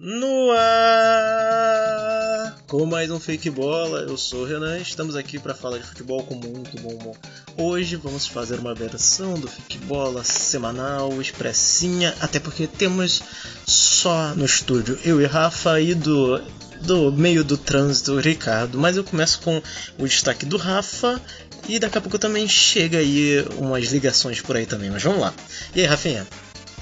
[0.00, 2.56] No ar!
[2.68, 6.22] Com mais um Fake Bola, eu sou o Renan, estamos aqui para falar de futebol
[6.22, 7.16] com muito bom humor.
[7.56, 13.20] Hoje vamos fazer uma versão do Fake Bola semanal, expressinha, até porque temos
[13.66, 16.40] só no estúdio eu e Rafa e do,
[16.82, 18.78] do meio do trânsito Ricardo.
[18.78, 19.60] Mas eu começo com
[19.98, 21.20] o destaque do Rafa
[21.68, 25.34] e daqui a pouco também chega aí umas ligações por aí também, mas vamos lá.
[25.74, 26.24] E aí, Rafinha?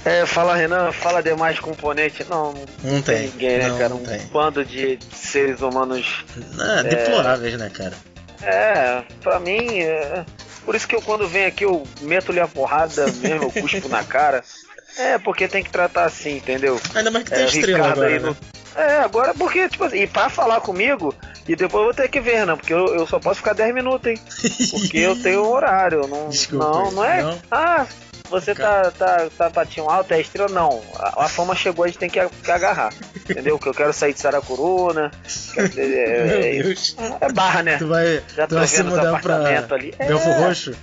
[0.07, 2.23] É, fala Renan, fala demais componente.
[2.29, 3.89] Não, não, Não tem, ninguém, né, não, cara?
[3.89, 4.21] não Um tem.
[4.27, 6.23] bando de seres humanos.
[6.59, 7.93] Ah, deploráveis, né, cara?
[8.41, 10.23] É, pra mim, é...
[10.63, 14.03] por isso que eu quando venho aqui eu meto-lhe a porrada mesmo, eu cuspo na
[14.03, 14.43] cara.
[14.97, 16.79] É, porque tem que tratar assim, entendeu?
[16.95, 18.29] Ainda mais que tem É, estrela Ricardo agora, aí né?
[18.29, 21.13] no- É, agora porque, tipo assim, e pra falar comigo,
[21.47, 23.73] e depois eu vou ter que ver, Renan, porque eu, eu só posso ficar 10
[23.73, 24.19] minutos, hein?
[24.71, 26.29] Porque eu tenho um horário, não.
[26.29, 27.21] Desculpa, não, não é.
[27.23, 27.41] não?
[27.51, 27.85] Ah,
[28.29, 30.49] você tá, tá, tá patinho alto, é estrela?
[30.49, 30.81] Não.
[30.95, 32.93] A, a fama chegou, a gente tem que, que agarrar.
[33.29, 33.57] Entendeu?
[33.59, 35.11] Que eu quero sair de Saracuruna.
[35.53, 37.77] quero- é, Meu é, é barra, né?
[37.77, 39.37] Tu vai, Já tu tô vai se mudar pra
[39.75, 39.93] ali.
[39.99, 40.05] É.
[40.07, 40.75] Belfor Roxo?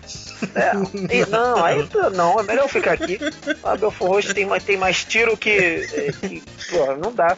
[0.54, 0.72] É,
[1.14, 3.18] e não, aí não, é melhor eu ficar aqui.
[3.62, 5.50] A Belfor Roxo tem, mais- tem mais tiro que.
[5.50, 7.36] é, que pô, não dá.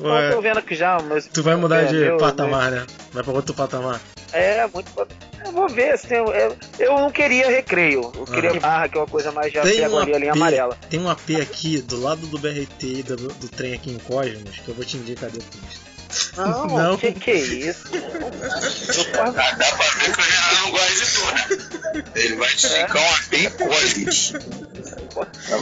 [0.00, 0.98] Ué, tô vendo que já.
[1.00, 2.84] Mas, tu vai mudar é, de meu- patamar, né?
[3.12, 4.00] Vai pra outro patamar.
[4.34, 4.90] É, muito.
[5.44, 6.18] Eu vou ver tem.
[6.18, 8.10] Eu, eu não queria recreio.
[8.16, 8.60] Eu queria Aham.
[8.60, 10.76] barra, que é uma coisa mais já Tem pego um, ali a linha amarela.
[10.90, 14.68] tem um AP aqui do lado do BRT do, do trem aqui em Cosmos que
[14.68, 15.93] eu vou te indicar depois.
[16.36, 16.96] Não, Não.
[16.96, 17.84] que que é isso?
[19.12, 22.10] Dá, dá pra ver que o Renan não gosta de tudo.
[22.14, 24.32] Ele vai te indicar um AP em Cosmos.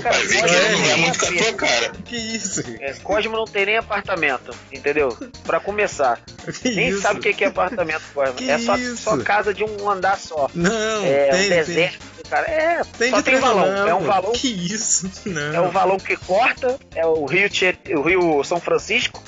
[0.03, 1.92] Vai ver que Cosmo ele não é tem muito com a tua cara.
[2.05, 2.62] Que isso?
[2.80, 5.17] É, Cosmo não tem nem apartamento, entendeu?
[5.45, 6.19] Pra começar.
[6.62, 7.03] Que Nem isso?
[7.03, 8.34] sabe o que que é apartamento, Cosmo.
[8.34, 8.97] Que é só, isso?
[9.03, 10.50] só casa de um andar só.
[10.55, 12.47] Não, É tem, um deserto, cara.
[12.50, 12.92] É, tem.
[12.98, 13.89] Tem só tem valão.
[13.89, 15.11] É um valão Que isso?
[15.27, 15.55] Não.
[15.55, 19.23] É o valão que corta, é o Rio, Tietê, o Rio São Francisco,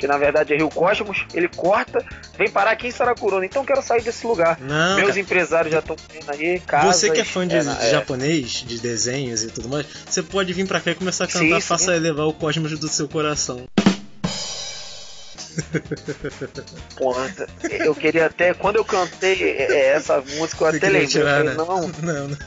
[0.00, 2.02] que na verdade é Rio Cosmos, ele corta,
[2.36, 3.44] vem parar aqui em Saracuruna.
[3.44, 4.58] Então eu quero sair desse lugar.
[4.58, 5.20] Não, Meus cara.
[5.20, 8.64] empresários já estão vendo aí, casas, Você que é fã de, é, de é, japonês,
[8.66, 11.60] de desenhos e tudo mais, você pode vir pra cá e começar a Sim, cantar
[11.60, 11.68] sim.
[11.68, 13.68] Faça elevar o cosmos do seu coração.
[16.96, 17.34] Porra,
[17.70, 21.54] eu queria até, quando eu cantei é, essa música, eu Você até lembrei, tirar, eu
[21.54, 21.92] falei, né?
[22.02, 22.38] não, Não, não.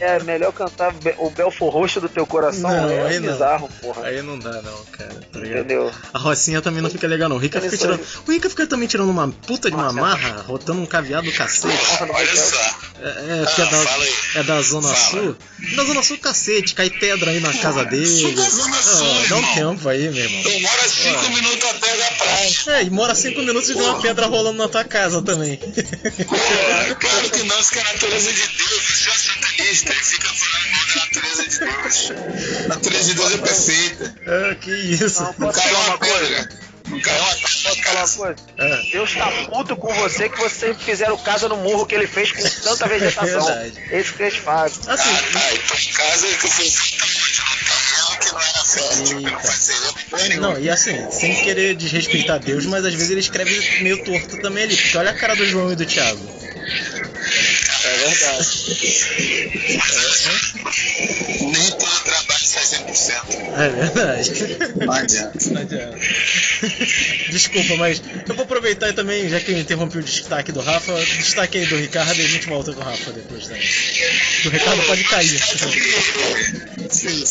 [0.00, 3.32] é melhor cantar o Belfor Roxo do teu coração, Não, é aí não.
[3.32, 4.04] bizarro, porra.
[4.06, 5.20] Aí não dá não, cara.
[5.32, 5.38] Tá?
[5.38, 5.90] Entendeu?
[6.12, 7.36] A Rocinha também não fica legal não.
[7.36, 8.00] O Rica fica tirando.
[8.26, 11.76] O Rica fica também tirando uma puta de uma marra, rotando um caviar do cacete.
[12.02, 12.91] Olha só.
[13.02, 14.14] É, é, é, Ah, aí.
[14.34, 15.22] da, é da Zona Fala.
[15.22, 15.36] Sul.
[15.76, 18.06] Da Zona Sul, cacete, cai pedra aí na casa dele.
[18.06, 20.42] sou da Zona Sul, Ah, dá um tempo aí, meu irmão.
[20.52, 22.50] Eu moro a 5 minutos a pé da praia.
[22.68, 25.56] É, e mora cinco minutos e vê uma pedra rolando na tua casa também.
[25.58, 26.36] Pô,
[27.00, 28.82] claro que não, isso que é a natureza de Deus.
[28.82, 32.64] Você é satanista e fica falando mal da natureza de Deus.
[32.64, 34.14] A natureza de Deus é perfeita.
[34.26, 35.22] ah, que isso.
[35.38, 36.48] Não, caiu uma pedra.
[37.00, 38.36] Posso falar uma coisa?
[38.58, 42.32] Ah, Deus tá puto com você que vocês fizeram casa no morro que ele fez
[42.32, 43.22] com tanta vegetação.
[43.52, 43.82] É verdade.
[43.92, 44.82] Esse fez fácil.
[44.90, 45.52] assim, Ah,
[45.96, 50.48] casa que terreno que não era fértil, que não fazia nenhuma.
[50.54, 54.64] não, e assim, sem querer desrespeitar Deus, mas às vezes ele escreve meio torto também
[54.64, 54.76] ali.
[54.76, 56.20] Porque olha a cara do João e do Thiago.
[57.84, 58.48] É verdade.
[61.40, 62.31] Nem todo trabalho
[62.72, 63.58] 100%.
[63.58, 64.32] É verdade.
[64.76, 65.50] Não adianta.
[65.50, 65.98] Não adianta.
[67.30, 70.94] Desculpa, mas eu vou aproveitar e também, já que eu interrompi o destaque do Rafa,
[71.16, 73.62] destaque aí do Ricardo e a gente volta com o Rafa depois também.
[74.46, 75.40] O Ricardo pode cair.
[76.90, 77.24] Sim,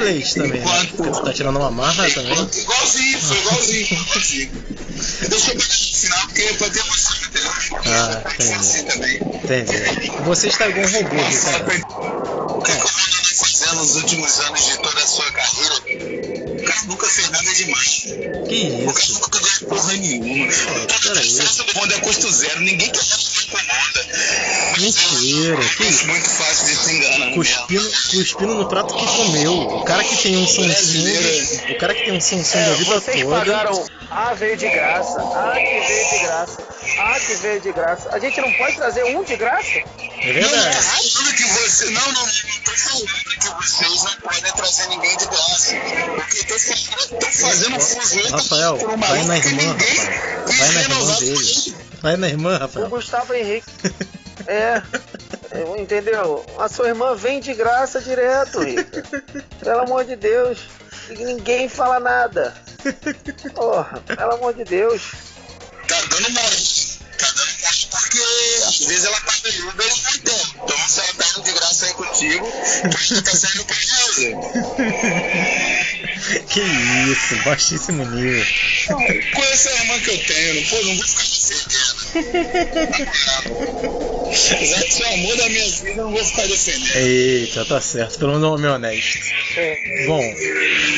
[0.00, 0.88] Plate também, né?
[0.96, 2.32] Porque tu tá tirando uma marra também.
[2.32, 4.50] Igualzinho, foi igualzinho, igualzinho.
[5.28, 7.50] Deixa eu pegar no final, porque pode ter emoção, entendeu?
[7.86, 8.52] Ah, Tem entendi.
[8.54, 9.16] assim também.
[9.16, 10.12] Entendi.
[10.24, 12.56] Você está igual um robô, Ricardo.
[12.58, 12.80] O que, vem
[13.36, 15.74] fazendo nos últimos anos de toda a sua carreira?
[16.60, 17.90] O cara nunca fez nada demais.
[18.48, 19.12] Que O cara isso?
[19.14, 20.52] nunca ganhou porra nenhuma.
[20.52, 21.30] Todo peraí.
[21.30, 22.60] sucesso do mundo é custo zero.
[22.60, 23.00] Ninguém quer.
[24.80, 26.06] Mentira, que É isso?
[26.06, 27.34] muito fácil de se enganar.
[27.34, 29.52] Cuspindo, cuspindo no prato que comeu.
[29.54, 31.72] O cara que tem um Samsung.
[31.72, 33.38] O cara que tem um Samsung da É, vida vocês toda.
[33.38, 36.62] pagaram A veio de graça, A que veio de graça,
[36.98, 38.08] A que veio de graça.
[38.12, 39.68] A gente não pode trazer um de graça?
[40.22, 40.76] É verdade.
[41.12, 41.90] Falando que você.
[41.90, 42.32] Não, não, não
[42.64, 45.74] tô falando que vocês não podem trazer ninguém de graça.
[46.16, 50.46] Porque tô, tô fazendo um fuzueta Rafael, por vai na irmã, Rafael.
[50.46, 51.74] Vai na irmã dele.
[52.02, 52.88] Vai na irmã, O Rafael.
[52.88, 53.66] Gustavo Henrique.
[54.46, 54.82] É.
[55.52, 56.44] eu- Entendeu?
[56.58, 59.02] A sua irmã vem de graça direto, Rica.
[59.62, 60.58] Pelo amor de Deus.
[61.10, 62.54] E ninguém fala nada.
[63.54, 65.02] Porra, pelo amor de Deus.
[65.88, 66.56] Tá dando mole.
[67.18, 68.18] Tá dando mole porque
[68.66, 70.54] às vezes ela tá no Uber e não entende.
[70.62, 72.46] Então se ela tá indo de graça aí contigo,
[73.08, 74.36] tu tá saindo prejuízo.
[76.48, 78.46] Que isso, baixíssimo nível.
[79.34, 81.89] Conheço a irmã que eu tenho, não, pô, não vou ficar defendendo.
[81.89, 81.89] Apesar
[84.30, 84.36] de
[84.92, 86.96] ser o amor da minha vida, eu não vou ficar defendendo.
[86.96, 89.18] Eita, tá certo, pelo menos um homem honesto.
[89.56, 90.06] É.
[90.06, 90.20] Bom,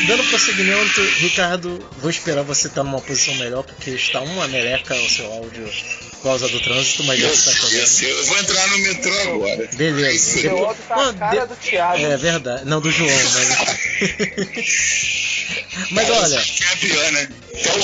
[0.06, 5.08] dando prosseguimento, Ricardo, vou esperar você estar numa posição melhor, porque está uma meleca o
[5.10, 5.68] seu áudio
[6.12, 7.50] por causa do trânsito, mas já Eu, está
[8.06, 9.68] eu, vou entrar no metrô agora.
[9.74, 10.40] Beleza.
[10.40, 12.04] Seu Depois- áudio tá Não, a cara de- do Thiago.
[12.04, 12.64] É verdade.
[12.64, 13.48] Não, do João, mas.
[15.90, 17.28] mas olha, é pior, né?
[17.54, 17.82] Então,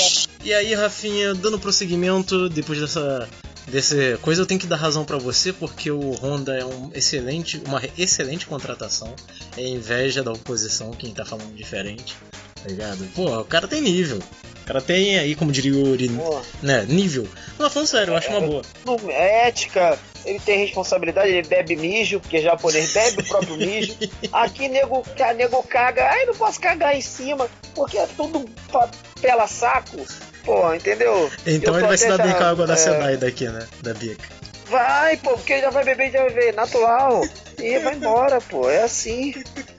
[0.48, 3.28] e aí, Rafinha, dando prosseguimento, depois dessa.
[3.66, 7.60] Desse coisa eu tenho que dar razão pra você porque o Honda é um excelente,
[7.66, 9.14] uma excelente contratação.
[9.58, 12.16] É inveja da oposição quem tá falando diferente,
[12.62, 13.04] tá ligado?
[13.14, 14.20] Pô, o cara tem nível.
[14.68, 17.26] Cara tem aí, como diria o Uri, Pô, né, nível.
[17.58, 18.62] Não, falando sério, eu acho uma boa.
[19.08, 23.96] é ética, ele tem responsabilidade, ele bebe mijo, porque japonês bebe o próprio mijo.
[24.30, 25.02] Aqui nego,
[25.38, 30.06] nego caga, ai não posso cagar em cima, porque é tudo papela saco.
[30.44, 31.30] Pô, entendeu?
[31.46, 33.66] Então Eu ele vai se dar bem com a água da é, Sedai daqui, né?
[33.80, 34.28] Da Bica.
[34.66, 37.22] Vai, pô, porque ele já vai beber já vai ver, natural.
[37.58, 39.32] E vai embora, pô, é assim.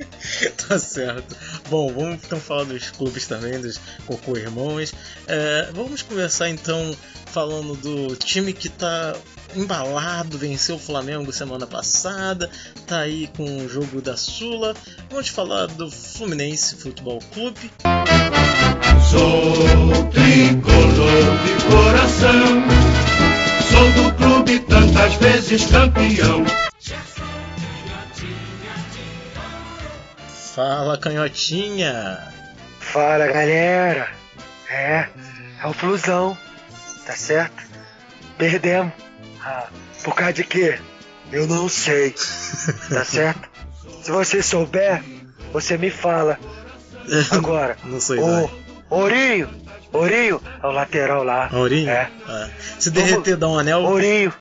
[0.67, 1.37] tá certo.
[1.69, 4.91] Bom, vamos então falar dos clubes também, dos Cocô Irmãos.
[5.27, 6.95] É, vamos começar então
[7.27, 9.15] falando do time que tá
[9.55, 12.49] embalado, venceu o Flamengo semana passada,
[12.87, 14.75] tá aí com o jogo da Sula.
[15.11, 17.71] Vamos falar do Fluminense Futebol Clube.
[19.11, 22.63] Sou tricolor de coração,
[23.69, 26.68] sou do clube tantas vezes campeão.
[30.59, 32.19] Fala, canhotinha!
[32.81, 34.09] Fala, galera.
[34.69, 35.07] É,
[35.63, 36.37] é o Flusão,
[37.05, 37.63] tá certo?
[38.37, 38.91] Perdemos.
[39.41, 39.67] Ah,
[40.03, 40.77] por causa de quê?
[41.31, 42.13] Eu não sei,
[42.89, 43.49] tá certo?
[44.03, 45.01] Se você souber,
[45.53, 46.37] você me fala.
[47.31, 48.49] Agora, Não sei, o.
[48.89, 49.49] Ourinho,
[49.93, 51.47] Ourinho, é o lateral lá.
[51.53, 51.89] Aurinho?
[51.89, 53.79] É, Ah, Se derreter, dá um anel.
[53.83, 54.33] Ourinho.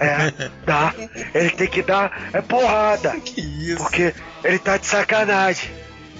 [0.00, 0.94] É, dá.
[1.34, 3.16] Ele tem que dar é porrada.
[3.20, 3.78] Que isso?
[3.78, 4.14] Porque
[4.44, 5.70] ele tá de sacanagem,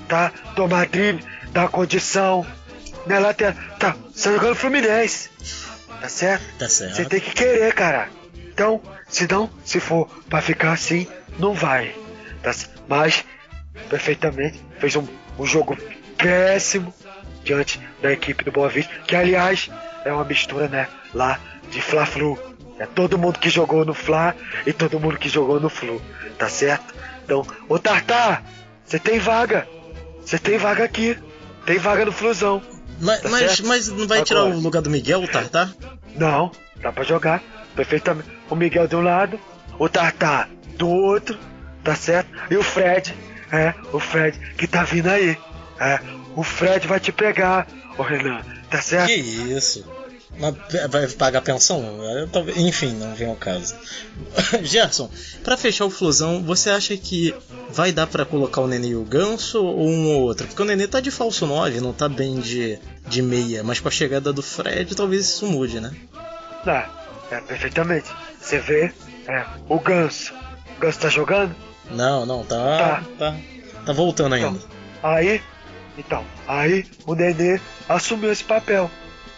[0.09, 0.33] tá?
[0.55, 2.47] Tomar drible, dar condição.
[3.07, 3.55] Né, lateral.
[3.79, 5.29] Tá, você tá jogando Fluminense.
[6.01, 6.45] Tá certo?
[6.59, 6.97] Tá certo.
[6.97, 8.09] Você tem que querer, cara.
[8.53, 11.07] Então, se não, se for pra ficar assim,
[11.39, 11.95] não vai.
[12.43, 12.53] Tá
[12.89, 13.25] Mas,
[13.89, 15.07] perfeitamente, fez um,
[15.39, 15.77] um jogo
[16.17, 16.93] péssimo
[17.45, 19.71] diante da equipe do Boa Vista, que aliás
[20.05, 21.39] é uma mistura, né, lá
[21.71, 22.39] de Fla-Flu.
[22.79, 24.35] É todo mundo que jogou no Fla
[24.67, 26.01] e todo mundo que jogou no Flu,
[26.39, 26.95] tá certo?
[27.25, 28.43] Então, ô Tartar,
[28.85, 29.69] você tem vaga.
[30.25, 31.17] Você tem vaga aqui.
[31.65, 32.63] Tem vaga no Flusão.
[33.01, 34.57] Mas, Tá mas, mas não vai tirar Agora.
[34.57, 35.73] o lugar do Miguel, o Tartar?
[36.17, 37.43] Não, dá pra jogar
[37.75, 38.29] perfeitamente.
[38.51, 39.39] O Miguel de um lado,
[39.79, 41.39] o Tartar do outro,
[41.83, 42.31] tá certo?
[42.51, 43.15] E o Fred,
[43.51, 45.37] é, o Fred que tá vindo aí.
[45.81, 46.01] É,
[46.37, 47.67] o Fred vai te pegar,
[47.97, 48.41] ô Renan,
[48.71, 49.09] tá certo?
[49.09, 49.91] Que isso?
[50.39, 50.55] Mas
[50.91, 51.85] vai pagar pensão?
[52.57, 53.75] Enfim, não vem ao caso.
[54.63, 55.11] Gerson,
[55.45, 57.35] pra fechar o Flusão, você acha que
[57.71, 60.47] vai dar pra colocar o Nenê e o Ganso ou um ou outro?
[60.47, 63.89] Porque o Nenê tá de falso 9, não tá bem de, de meia, mas com
[63.89, 65.95] a chegada do Fred talvez isso mude, né?
[66.65, 66.91] Tá,
[67.31, 68.09] é, perfeitamente.
[68.41, 68.93] Você vê,
[69.29, 70.33] é, o Ganso.
[70.77, 71.55] O Ganso tá jogando?
[71.91, 73.03] Não, não, tá.
[73.19, 73.37] Tá,
[73.85, 74.59] tá voltando ainda.
[74.59, 75.43] Então, aí,
[75.99, 78.91] então, aí o Nenê assumiu esse papel,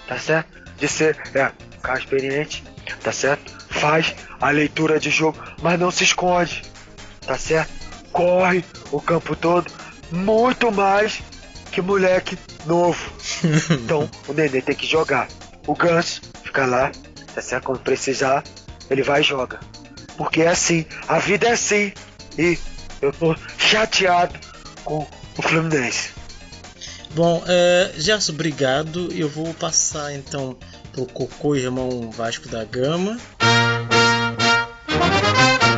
[0.06, 0.63] tá certo?
[0.76, 2.64] De ser, é, um cara experiente,
[3.02, 3.52] tá certo?
[3.70, 6.62] Faz a leitura de jogo, mas não se esconde,
[7.26, 7.72] tá certo?
[8.12, 9.70] Corre o campo todo,
[10.10, 11.22] muito mais
[11.70, 13.12] que moleque novo.
[13.70, 15.28] Então, o Nenê tem que jogar.
[15.66, 16.92] O Ganso fica lá,
[17.34, 17.64] tá certo?
[17.64, 18.44] Quando precisar,
[18.88, 19.60] ele vai e joga.
[20.16, 21.92] Porque é assim, a vida é assim.
[22.38, 22.58] E
[23.02, 24.38] eu tô chateado
[24.84, 26.10] com o Fluminense.
[27.14, 29.08] Bom, é, Gerson, obrigado.
[29.12, 30.56] Eu vou passar então
[30.92, 33.16] pro Cocô Irmão Vasco da Gama.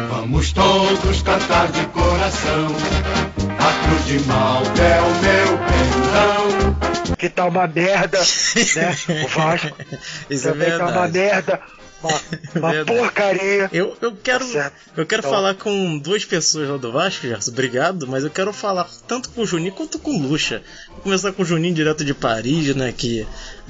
[0.08, 2.68] Vamos todos cantar de coração.
[3.58, 7.16] A cruz de Malta é o meu perdão.
[7.18, 8.96] Que tá uma merda, né?
[9.24, 9.76] O Vasco
[10.30, 11.18] Isso é também tá uma verdade.
[11.18, 11.60] merda.
[12.06, 12.20] Uma,
[12.60, 12.98] uma Verdade.
[12.98, 13.70] porcaria.
[13.72, 14.74] Eu, eu quero, Tá certo.
[14.96, 17.50] eu quero Então- falar com duas pessoas lá do Vasco, Gerson.
[17.50, 20.62] Obrigado, mas eu quero falar tanto com o Juninho quanto com o Lucha.
[20.88, 22.92] Vou começar com o Juninho direto de Paris, né?
[22.96, 23.26] Que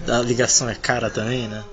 [0.09, 1.65] a ligação é cara também, né?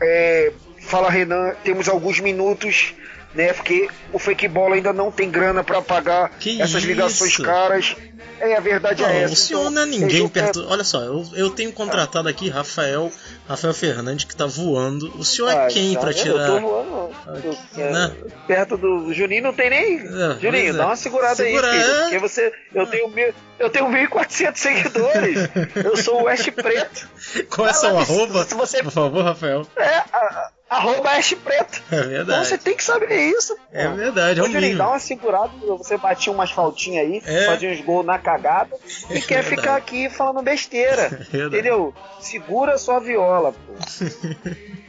[0.00, 2.94] É, fala Renan, temos alguns minutos,
[3.34, 3.52] né?
[3.52, 7.42] Porque o fake bola ainda não tem grana pra pagar Que essas ligações isso?
[7.42, 7.96] caras.
[8.38, 9.32] É, a verdade Não, é essa.
[9.32, 10.66] o senhor não é ninguém eu- perto.
[10.68, 13.10] Olha só, eu, eu tenho contratado aqui Rafael,
[13.48, 15.12] Rafael Fernandes que tá voando.
[15.16, 16.22] O senhor é Ah, quem tá pra vendo?
[16.22, 16.48] tirar?
[16.48, 17.10] Eu tô voando,
[17.44, 18.12] eu- é, Né?
[18.46, 19.98] Perto do Juninho não tem nem.
[20.00, 20.72] É, Juninho, é.
[20.72, 21.92] dá uma segurada Segura, aí, filho.
[21.94, 22.00] é.
[22.02, 22.52] Porque você.
[22.74, 25.38] Eu tenho, mil, eu tenho 1.400 seguidores.
[25.76, 27.08] eu sou o West Preto.
[27.48, 28.44] Qual é seu arroba?
[28.44, 29.66] se você- Por favor, Rafael.
[29.76, 31.82] É, a, arroba West Preto.
[31.90, 32.46] É Então verdade.
[32.48, 33.56] você tem que saber isso.
[33.72, 33.94] É pô.
[33.94, 37.46] verdade, é um Juninho, dá uma segurada, você batia umas faltinhas aí, É.
[37.46, 38.76] fazia uns gols na cagada
[39.10, 39.48] e quer verdade.
[39.48, 41.08] ficar aqui falando besteira.
[41.30, 41.46] verdade.
[41.56, 41.94] entendeu?
[42.20, 43.74] Segura sua viola, pô.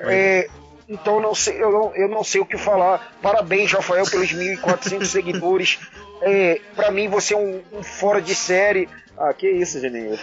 [0.00, 0.46] É,
[0.88, 3.12] então não sei, eu, não, eu não sei o que falar.
[3.20, 5.78] Parabéns, Rafael, pelos 1.400 seguidores.
[6.22, 8.88] É, pra mim, você é um, um fora de série.
[9.18, 10.16] Ah, que isso, Geninho?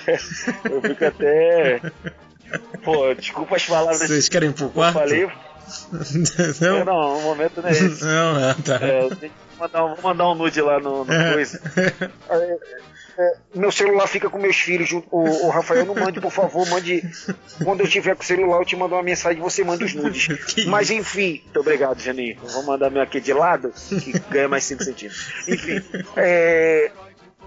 [0.64, 1.82] Eu fico até.
[2.84, 4.94] Pô, desculpa as palavras Vocês querem ir pro que eu quarto?
[5.00, 5.28] falei.
[6.62, 6.86] não?
[6.86, 8.04] Não, o momento não é esse.
[8.04, 8.80] Não, é, tá.
[8.86, 11.62] É, eu tenho que mandar, um- vou mandar um nude lá no, no coisa.
[12.30, 12.58] É,
[13.18, 14.90] é, meu celular fica com meus filhos.
[14.90, 17.02] junto- O, o Rafael, não mande, por favor, mande.
[17.64, 20.28] Quando eu tiver com o celular, eu te mando uma mensagem você manda os nudes.
[20.54, 22.38] Que Mas enfim, muito obrigado, Janinho.
[22.44, 25.48] Vou mandar meu aqui de lado, que ganha mais 5 centímetros.
[25.48, 25.82] Enfim,
[26.18, 26.92] é,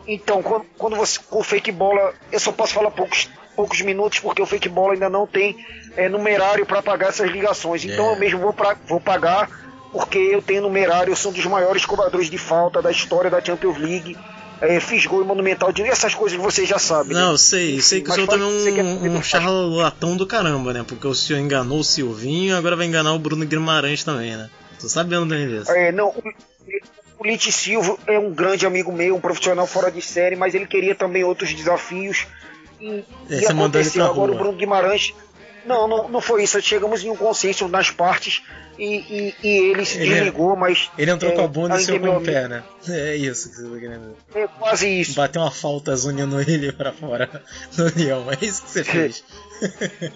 [0.07, 1.21] então, quando, quando você.
[1.31, 3.29] O fake bola, eu só posso falar poucos,
[3.59, 5.57] poucos minutos, porque o fake bola ainda não tem
[5.97, 7.85] é, numerário para pagar essas ligações.
[7.85, 8.13] Então É.
[8.15, 9.51] eu mesmo vou, pra, vou pagar,
[9.91, 13.41] porque eu tenho numerário, eu sou um dos maiores cobradores de falta da história da
[13.45, 14.17] Champions League.
[14.61, 17.15] É, fiz gol monumental de essas coisas que vocês já sabem.
[17.15, 17.21] né?
[17.21, 20.25] Não, eu sei, sei que o senhor também é quer um, um do charlatão do
[20.27, 20.85] caramba, né?
[20.87, 24.49] Porque o senhor enganou o Silvinho agora vai enganar o Bruno Guimarães também, né?
[24.81, 25.71] Tô sabendo bem disso.
[25.73, 26.23] É, não, o,
[27.19, 30.67] o Lite Silva é um grande amigo meu, um profissional fora de série, mas ele
[30.67, 32.27] queria também outros desafios.
[32.81, 34.35] E, É, e mandou ele aconteceu pra agora rua.
[34.35, 35.15] o Bruno Guimarães.
[35.65, 36.61] Não, não, não foi isso.
[36.63, 38.43] Chegamos em um consenso nas partes
[38.79, 40.91] e, e, e ele se Ele- desligou, mas.
[40.97, 42.63] Ele entrou é, com a bunda e de com o pé, né?
[42.89, 44.45] É isso que você tá querendo dizer.
[44.45, 45.15] É quase isso.
[45.15, 47.29] Bateu uma falta zunindo ele pra fora
[47.77, 49.25] do leão, é isso que você fez.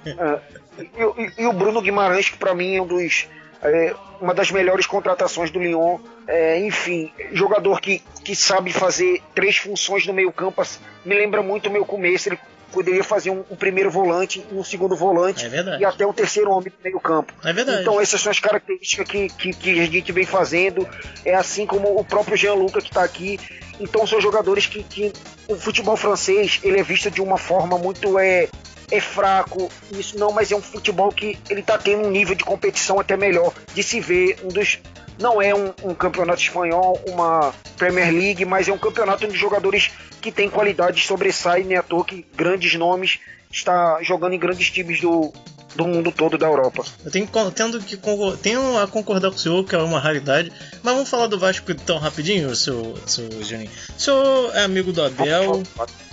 [0.07, 0.38] É,
[0.81, 3.26] e, e- o Bruno Guimarães, que pra mim é um dos.
[3.62, 5.99] é, uma das melhores contratações do Lyon.
[6.26, 10.61] É, enfim, jogador que, que sabe fazer três funções no meio-campo.
[10.62, 12.28] assim, Me lembra muito o meu começo.
[12.28, 12.38] Ele
[12.73, 16.73] poderia fazer um, um primeiro volante, um segundo volante É e até um terceiro homem
[16.76, 17.33] no meio-campo.
[17.45, 17.83] É verdade.
[17.83, 20.88] Então essas são as características que, que, que a gente vem fazendo.
[21.25, 23.38] É assim como o próprio Jean Luca que está aqui.
[23.79, 25.12] Então são jogadores que, que
[25.49, 28.49] o futebol francês ele é visto de uma forma muito é,
[28.91, 29.71] é fraco.
[29.93, 33.17] Isso não, mas é um futebol que ele está tendo um nível de competição até
[33.17, 34.38] melhor de se ver.
[34.43, 34.79] Um dos
[35.19, 39.90] não é um, um campeonato espanhol, uma Premier League, mas é um campeonato onde jogadores
[40.21, 43.19] que têm qualidade sobressaem, nem à toa que grandes nomes
[43.50, 45.33] está jogando em grandes times do,
[45.75, 46.85] do mundo todo da Europa.
[47.04, 47.99] Eu tenho, tendo que
[48.40, 50.52] tenho a concordar com o senhor, que é uma raridade.
[50.83, 53.71] Mas vamos falar do Vasco então rapidinho, seu, seu Juninho.
[53.97, 55.62] O senhor é amigo do Abel.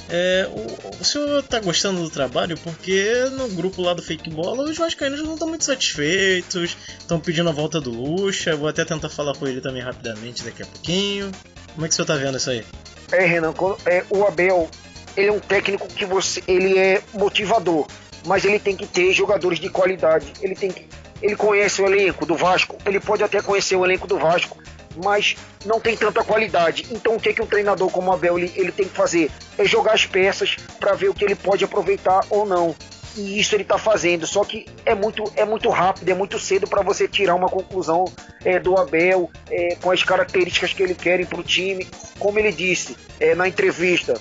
[0.10, 2.58] É, o, o senhor tá gostando do trabalho?
[2.58, 7.50] Porque no grupo lá do Fake Bola os vascaínos não estão muito satisfeitos, estão pedindo
[7.50, 8.56] a volta do Lucha.
[8.56, 11.32] Vou até tentar falar com ele também rapidamente daqui a pouquinho.
[11.74, 12.66] Como é que o senhor tá vendo isso aí?
[13.12, 13.54] É, Renan,
[13.86, 14.70] é, o Abel,
[15.16, 17.88] ele é um técnico que você, ele é motivador,
[18.26, 20.34] mas ele tem que ter jogadores de qualidade.
[20.42, 20.88] Ele tem que,
[21.22, 24.58] ele conhece o elenco do Vasco, ele pode até conhecer o elenco do Vasco,
[25.04, 26.88] mas não tem tanta qualidade.
[26.92, 29.32] Então o que que um treinador como o Abel ele, ele tem que fazer?
[29.58, 32.76] É jogar as peças para ver o que ele pode aproveitar ou não.
[33.16, 36.68] E isso ele está fazendo, só que é muito, é muito rápido, é muito cedo
[36.68, 38.06] para você tirar uma conclusão
[38.46, 41.88] é, do Abel é, com as características que ele quer para o time.
[42.20, 44.14] Como ele disse é, na entrevista,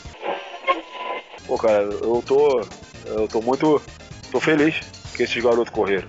[1.49, 2.61] Pô, cara, eu tô.
[3.07, 3.81] Eu tô muito.
[4.31, 4.81] tô feliz
[5.17, 6.07] que esses garotos correram.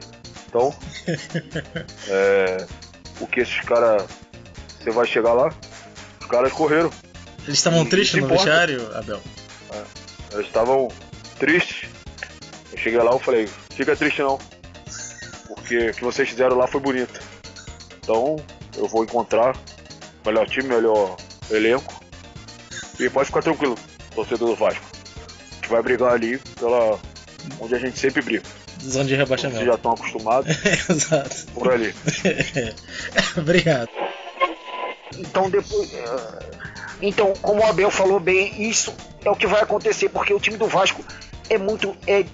[0.47, 0.75] Então.
[2.09, 2.67] é,
[3.21, 4.05] o que esses caras.
[4.79, 5.49] Você vai chegar lá?
[6.21, 6.91] Os caras correram.
[7.43, 9.21] Eles estavam tristes no vestiário, Abel?
[10.31, 10.87] Eles estavam
[11.39, 11.89] tristes.
[12.71, 14.37] Eu cheguei lá e falei, fica triste não.
[15.47, 17.19] Porque o que vocês fizeram lá foi bonito.
[18.01, 18.35] Então
[18.77, 19.55] eu vou encontrar
[20.25, 21.15] melhor time, melhor
[21.49, 21.99] elenco.
[22.99, 23.75] E pode ficar tranquilo,
[24.13, 24.83] torcedor do Vasco.
[25.51, 26.99] A gente vai brigar ali pela.
[27.59, 28.43] onde a gente sempre briga.
[28.81, 29.65] Zona de Vocês rebaixamento.
[29.65, 30.55] já estão acostumados
[30.89, 31.47] Exato.
[31.53, 31.93] por ali.
[33.37, 33.89] Obrigado.
[35.19, 35.93] Então depois.
[35.93, 36.59] é,
[37.01, 40.57] então, como o Abel falou bem, isso é o que vai acontecer, porque o time
[40.57, 41.03] do Vasco
[41.49, 41.95] é muito.
[42.07, 42.25] É,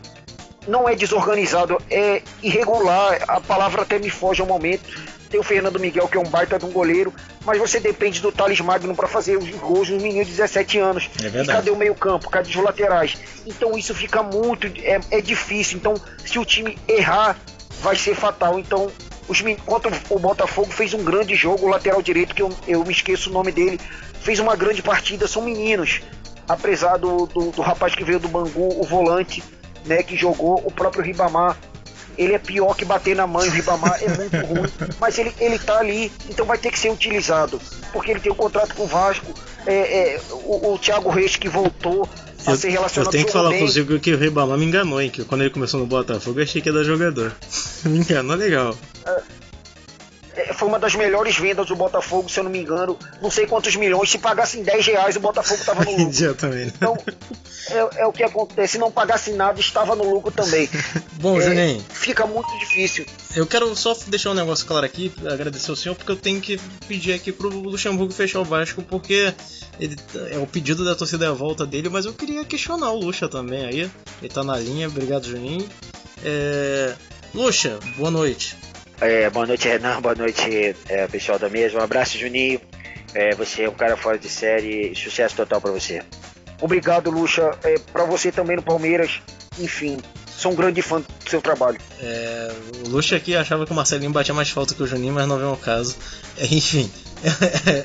[0.68, 3.24] não é desorganizado, é irregular.
[3.28, 4.84] A palavra até me foge ao momento.
[5.30, 7.14] Tem o Fernando Miguel, que é um baita de um goleiro,
[7.44, 11.10] mas você depende do Thales Magno para fazer os gols dos meninos de 17 anos.
[11.22, 11.58] É e verdade.
[11.58, 12.30] cadê o meio-campo?
[12.30, 13.18] Cadê os laterais?
[13.46, 14.68] Então isso fica muito.
[14.82, 15.78] É, é difícil.
[15.78, 17.38] Então, se o time errar,
[17.82, 18.60] vai ser fatal.
[18.60, 18.92] Então,
[19.28, 22.92] os, contra o Botafogo fez um grande jogo, o lateral direito, que eu, eu me
[22.92, 23.80] esqueço o nome dele,
[24.22, 26.02] fez uma grande partida, são meninos.
[26.48, 29.44] Apesar do, do, do rapaz que veio do Bangu, o volante,
[29.86, 31.58] né, que jogou, o próprio Ribamar.
[32.18, 35.60] Ele é pior que bater na mãe, o Ribamar é muito ruim, mas ele, ele
[35.60, 37.60] tá ali, então vai ter que ser utilizado,
[37.92, 39.34] porque ele tem um contrato com o Vasco,
[39.66, 39.74] é,
[40.14, 42.08] é, o, o Thiago Reis que voltou
[42.48, 43.66] a Eu, ser eu tenho que falar bem.
[43.66, 45.10] você que o Ribamar me enganou, hein?
[45.10, 47.36] Que quando ele começou no Botafogo eu achei que ia dar jogador.
[47.86, 48.78] me enganou legal.
[50.56, 52.98] Foi uma das melhores vendas do Botafogo, se eu não me engano.
[53.22, 54.10] Não sei quantos milhões.
[54.10, 56.06] Se pagassem 10 reais, o Botafogo estava no lucro.
[56.76, 56.98] Então,
[57.70, 58.74] é, é o que acontece.
[58.74, 60.70] Se não pagasse nada, estava no lucro também.
[61.20, 63.06] Bom, É, Juninho, Fica muito difícil.
[63.36, 66.60] eu quero só deixar um negócio claro aqui, agradecer ao senhor, porque eu tenho que
[66.88, 69.34] pedir aqui pro Luxemburgo fechar o Vasco, porque
[69.80, 69.96] ele,
[70.32, 73.28] é o pedido da torcida é a volta dele, mas eu queria questionar o Luxa
[73.28, 73.92] também aí.
[74.22, 75.68] Ele tá na linha, obrigado, Juninho.
[76.24, 76.94] É...
[77.34, 78.56] Luxa, boa noite.
[79.02, 80.02] É, boa noite, Renan.
[80.02, 81.78] Boa noite, é, pessoal da mesa.
[81.78, 82.62] Um abraço, Juninho.
[83.14, 84.96] É, você é um cara fora de série.
[84.96, 86.02] Sucesso total pra você.
[86.62, 87.52] Obrigado, Luxa.
[87.64, 89.22] É, pra você também no Palmeiras.
[89.60, 91.80] Enfim, sou um grande fã do seu trabalho.
[92.00, 92.52] É,
[92.86, 95.38] o Luxa aqui achava que o Marcelinho batia mais falta que o Juninho, mas não
[95.38, 95.96] vem o caso.
[96.38, 96.90] É, enfim,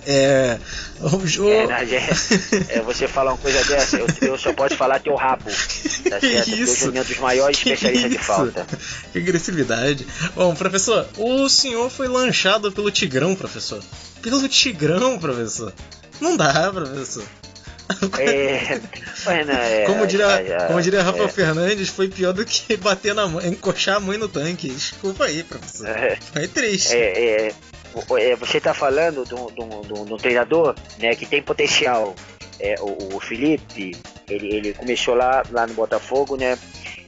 [0.06, 0.58] é,
[1.00, 1.48] o jogo.
[1.50, 5.14] É, Nádia, é, é, você falar uma coisa dessa, eu, eu só posso falar teu
[5.14, 5.44] rabo.
[5.44, 6.50] Tá certo?
[6.50, 6.84] O isso?
[6.86, 8.24] É um dos maiores Que especialistas de isso?
[8.26, 8.66] falta.
[9.12, 10.06] Que agressividade.
[10.34, 13.82] Bom, professor, o senhor foi lanchado pelo Tigrão, professor.
[14.22, 15.72] Pelo Tigrão, professor.
[16.20, 17.24] Não dá, professor.
[18.18, 18.80] É,
[19.44, 22.76] né, é, Como diria, é, é, como diria Rafael é, Fernandes, foi pior do que
[22.76, 24.68] bater na mãe, encoxar a mãe no tanque.
[24.70, 25.88] Desculpa aí, professor.
[25.88, 26.94] é, Foi triste.
[26.94, 27.54] é, é, o- é,
[28.38, 32.14] você está falando de um- treinador né, que tem potencial.
[32.58, 33.92] É, o, o Felipe,
[34.28, 36.58] ele, ele começou lá, lá no Botafogo, né?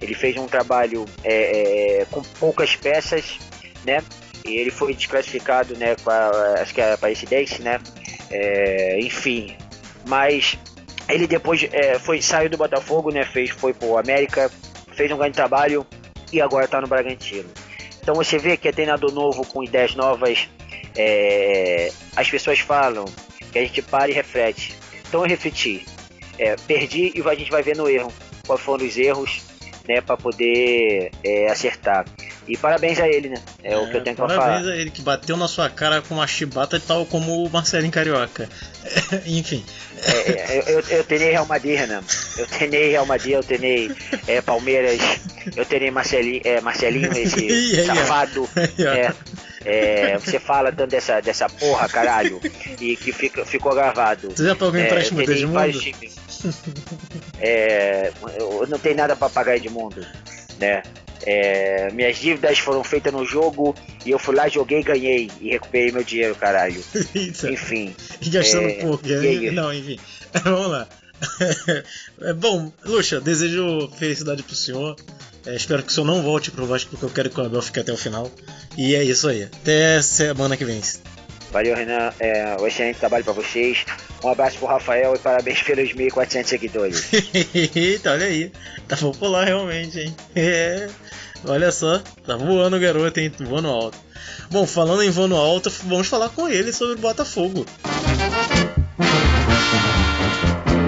[0.01, 3.39] Ele fez um trabalho é, é, com poucas peças,
[3.85, 4.03] né?
[4.47, 5.95] E ele foi desclassificado, né?
[6.07, 7.79] A, acho que é a Aparecidense, né?
[8.31, 9.55] É, enfim,
[10.07, 10.59] mas
[11.09, 13.25] ele depois é, foi saiu do Botafogo, né?
[13.25, 14.51] Fez, foi pro América,
[14.95, 15.87] fez um grande trabalho
[16.33, 17.49] e agora está no Bragantino.
[18.01, 20.49] Então você vê que é treinador novo com ideias novas.
[20.97, 23.05] É, as pessoas falam
[23.51, 24.75] que a gente para e reflete.
[25.09, 25.87] Então eu refleti.
[26.39, 28.13] É, perdi e a gente vai ver no erro.
[28.47, 29.43] Quais foram os erros,
[29.87, 30.01] né?
[30.01, 32.07] Para poder é, acertar.
[32.49, 33.37] E parabéns a ele, né?
[33.63, 34.73] É, o que eu tenho pra Parabéns falar.
[34.73, 38.49] a ele que bateu na sua cara com uma chibata tal como o Marcelinho Carioca.
[39.27, 39.65] Enfim.
[40.05, 42.03] É, é, eu, eu treinei Real Madrid, Renan.
[42.37, 43.93] Eu treinei Real Madrid, eu treinei
[44.27, 45.01] é, Palmeiras,
[45.55, 48.49] eu treinei Marcelinho, é, Marcelinho esse safado.
[49.65, 52.41] É, você fala tanto dessa, dessa porra, caralho,
[52.81, 54.31] e que fica, ficou gravado.
[54.35, 55.99] Você já pagou É, empréstimo eu do treinei vários Edmundo?
[55.99, 56.17] times.
[57.41, 60.05] É, eu não tenho nada pra pagar Edmundo,
[60.59, 60.83] né?
[61.25, 65.93] É, minhas dívidas foram feitas no jogo e eu fui lá, joguei ganhei e recuperei
[65.93, 66.83] meu dinheiro, caralho.
[67.15, 69.05] Enfim, E gastando É, pouco.
[69.53, 69.99] Não, enfim.
[70.43, 70.89] Vamos lá.
[72.21, 74.97] É, Bom, Luxa, desejo felicidade pro senhor.
[75.47, 77.63] É, espero que o senhor não volte pro Vasco, porque eu quero que o Abel
[77.63, 78.31] fique até o final.
[78.77, 79.45] E é isso aí.
[79.45, 80.81] Até semana que vem.
[81.51, 83.85] valeu Renan, é, um excelente trabalho pra vocês.
[84.23, 87.11] Um abraço pro Rafael e parabéns pelos 1.400 seguidores.
[87.75, 88.53] Eita, olha aí.
[88.87, 90.17] Tá popular realmente, hein?
[90.37, 90.89] É.
[91.45, 93.33] Olha só, tá voando o garoto, hein?
[93.41, 93.99] Voando alto.
[94.49, 97.67] Bom, falando em voando alto, vamos falar com ele sobre o Botafogo.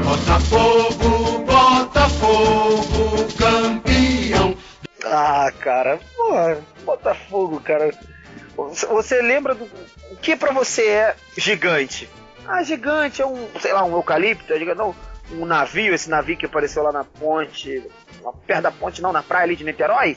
[0.05, 2.74] Botafogo, Botafogo.
[5.15, 7.91] Ah, cara, porra, Botafogo, cara.
[8.57, 9.65] Você- lembra do.
[10.11, 12.09] O que pra você é gigante?
[12.47, 14.95] Ah, gigante é um, sei lá, um eucalipto, é gigante, não,
[15.33, 17.83] um navio, esse navio que apareceu lá na ponte,
[18.47, 20.15] perto da ponte, não, na praia ali de Niterói,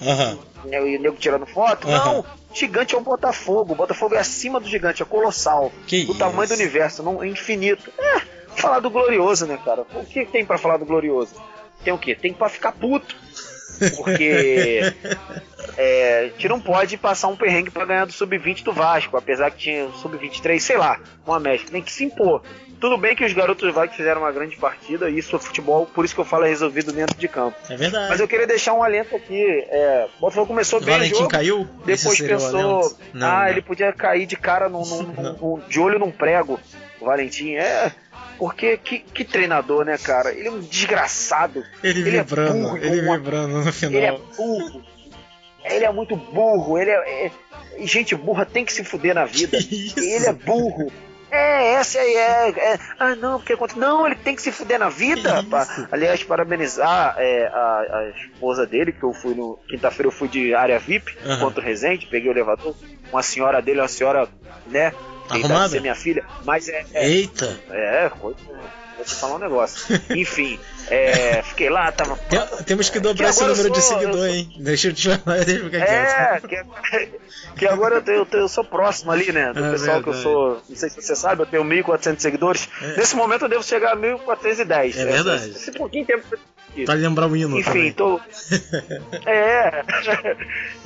[0.66, 1.88] né, e o nego tirando foto.
[1.88, 2.14] Aham.
[2.14, 3.74] Não, gigante é o Botafogo.
[3.74, 5.72] O Botafogo é acima do gigante, é colossal.
[5.88, 6.62] Que do tamanho do isso.
[6.64, 7.92] universo, não, é infinito.
[7.98, 8.22] É,
[8.56, 9.86] falar do glorioso, né, cara?
[9.96, 11.34] O que tem pra falar do glorioso?
[11.84, 12.14] Tem o quê?
[12.16, 13.16] Tem pra ficar puto.
[13.96, 14.94] Porque
[15.78, 19.52] é, a gente não pode passar um perrengue pra ganhar do sub-20 do Vasco, apesar
[19.52, 21.72] que tinha sub-23, sei lá, uma mescla.
[21.72, 22.42] Tem que se impor.
[22.80, 25.88] Tudo bem que os garotos do Vasco fizeram uma grande partida, e isso é futebol,
[25.88, 27.58] por isso que eu falo é resolvido dentro de campo.
[27.70, 28.10] É verdade.
[28.10, 29.44] Mas eu queria deixar um alento aqui.
[29.70, 31.68] É, o Botafogo começou o bem o Valentim jogo, caiu?
[31.86, 32.96] Depois o pensou?
[33.14, 33.48] Não, ah, não.
[33.50, 36.60] ele podia cair de cara num- num- num- de olho num prego.
[37.02, 37.92] O Valentim é.
[38.38, 40.32] Porque que, que treinador, né, cara?
[40.32, 41.64] Ele é um desgraçado.
[41.84, 43.94] Ele, Ele é vibrando, burro, ele uma- vibrando no final.
[43.96, 44.84] Ele é burro.
[45.66, 46.78] Ele é muito burro.
[46.78, 47.32] Ele é, é-
[47.86, 49.58] Gente burra tem que se fuder na vida.
[49.58, 50.92] Ele é burro.
[51.30, 53.56] É, essa aí é, é- Ah, não, porque.
[53.78, 55.42] Não, ele tem que se fuder na vida.
[55.42, 55.88] Isso?
[55.92, 59.60] Aliás, parabenizar é, a, a esposa dele, que eu fui no.
[59.68, 61.40] Quinta-feira eu fui de área VIP Aham.
[61.40, 62.76] contra o Resende, peguei o elevador.
[63.12, 64.28] Uma senhora dele, uma senhora,
[64.68, 64.94] né?
[65.28, 65.70] De Arrumada?
[65.70, 67.60] ser minha filha, mas é, é, Eita!
[67.70, 68.40] é, coisa-
[68.96, 69.96] vou te falar um negócio.
[70.10, 70.60] Enfim,
[70.90, 72.16] é, fiquei lá, tava.
[72.30, 74.54] Tem- temos que dobrar Que esse número de sou- eu seguidor, sou- hein?
[74.60, 76.48] Deixa eu te falar, deixa eu ficar É, quieto.
[76.48, 77.10] que,
[77.60, 79.54] que agora eu, tenho- eu tenho- eu sou próximo ali, né?
[79.54, 80.24] Do É pessoal que eu verdade.
[80.24, 80.62] sou.
[80.68, 82.68] Não sei se você sabe, eu tenho 1.400 seguidores.
[82.82, 82.98] É.
[82.98, 84.98] Nesse momento eu devo chegar a 1.410.
[84.98, 85.50] É verdade.
[85.50, 86.24] Esse, esse pouquinho tempo.
[86.86, 87.94] Pra lembrar o hino Enfim, também.
[87.94, 88.20] tô.
[89.26, 89.84] É.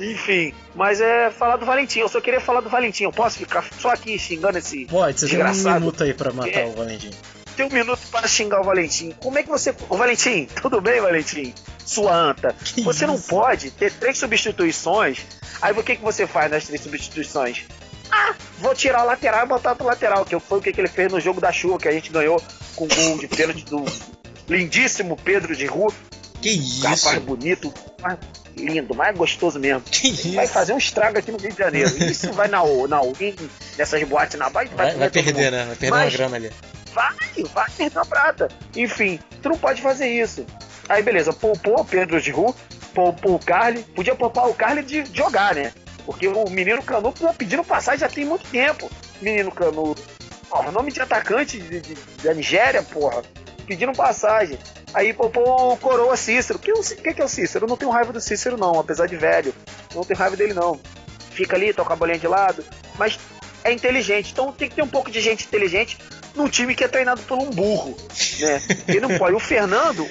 [0.00, 2.00] Enfim, mas é falar do Valentim.
[2.00, 3.04] Eu só queria falar do Valentim.
[3.04, 4.86] Eu posso ficar só aqui xingando esse.
[4.86, 6.66] Pode, você tem um minuto aí pra matar É.
[6.66, 7.10] o Valentim.
[7.56, 9.14] Tem um minuto para xingar o Valentim.
[9.20, 9.74] Como é que você.
[9.88, 11.52] Ô Valentim, tudo bem, Valentim?
[11.84, 12.54] Sua anta.
[12.64, 13.28] Que você não isso?
[13.28, 15.20] pode ter três substituições.
[15.60, 17.64] Aí o que, que você faz nas três substituições?
[18.10, 20.88] Ah, vou tirar o lateral e botar pro lateral, que foi o que, que ele
[20.88, 22.42] fez no jogo da chuva, que a gente ganhou
[22.74, 23.84] com o gol de pênalti do
[24.48, 25.92] lindíssimo Pedro de Rua.
[26.40, 26.82] Que isso?
[26.86, 28.18] Rapaz bonito, mais
[28.56, 29.80] lindo, mais gostoso mesmo.
[29.82, 30.52] Que Vai isso?
[30.52, 31.90] fazer um estrago aqui no Rio de Janeiro.
[32.04, 33.00] Isso vai na, na
[33.78, 35.64] nessas boates na vai, Vai, vai todo perder, né?
[35.66, 36.50] Vai perder Mas- uma grana ali.
[36.92, 38.48] Vai, vai perder a prata.
[38.76, 40.44] Enfim, tu não pode fazer isso.
[40.88, 42.54] Aí beleza, poupou o Pedro de Ru,
[42.92, 45.72] poupou o Carly, podia poupar o Carly de jogar, né?
[46.04, 48.90] Porque o menino Canu pedindo passagem já tem muito tempo.
[49.22, 49.94] Menino Canu,
[50.50, 53.22] porra, nome de atacante de- de- da Nigéria, porra,
[53.72, 54.58] pedindo passagem.
[54.92, 56.58] Aí poupou o Coroa Cícero.
[56.58, 57.64] Que, o Cí- que, que é o Cícero?
[57.64, 59.54] Eu não tenho raiva do Cícero, não, apesar de velho.
[59.94, 60.78] Não tenho raiva dele, não.
[61.30, 62.62] Fica ali, toca a bolinha de lado,
[62.98, 63.18] mas
[63.64, 64.32] é inteligente.
[64.32, 65.96] Então tem que ter um pouco de gente inteligente
[66.34, 67.96] num time que é treinado por um burro,
[68.40, 68.62] né?
[68.88, 69.34] Ele não pode.
[69.34, 70.06] O Fernando,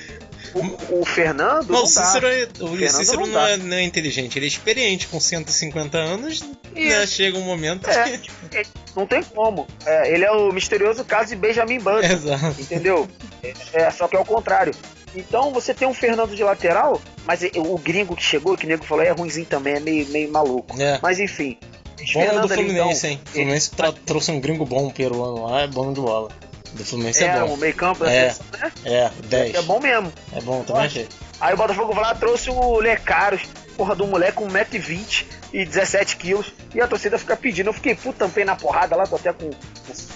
[0.53, 3.77] o, o Fernando Não, não o Cícero, é, o Fernando Cícero não não, é, não
[3.77, 6.41] é inteligente, ele é experiente, com 150 anos,
[6.73, 8.29] né, chega um momento É, que...
[8.57, 8.63] é,
[8.95, 9.67] não tem como.
[9.85, 12.05] É, ele é o misterioso caso de Benjamin Button.
[12.05, 12.61] Exato.
[12.61, 13.07] Entendeu?
[13.43, 14.73] É, é, só que é o contrário.
[15.15, 18.85] Então você tem um Fernando de lateral, mas o gringo que chegou, que o nego
[18.85, 20.75] falou, é ruimzinho também, é meio, meio maluco.
[21.01, 21.57] Mas enfim.
[21.99, 23.21] o do Fernando ali, Fluminense, então, hein?
[23.25, 26.29] O Fluminense tra- trouxe um gringo bom peruano lá, é bom de bola.
[26.73, 27.53] Do Fluminense é, É, bom.
[27.53, 28.29] o meio campo da É.
[28.31, 28.71] seleção, né?
[28.85, 29.55] É, 10.
[29.55, 30.11] É bom mesmo.
[30.33, 31.07] É bom, também achei.
[31.39, 33.41] Aí o Botafogo vai lá, trouxe o Lecaros,
[33.75, 36.53] porra do moleque com 1,20m e 17 quilos.
[36.73, 37.67] E a torcida fica pedindo.
[37.67, 39.49] Eu fiquei puto, tampei na porrada lá, tô até com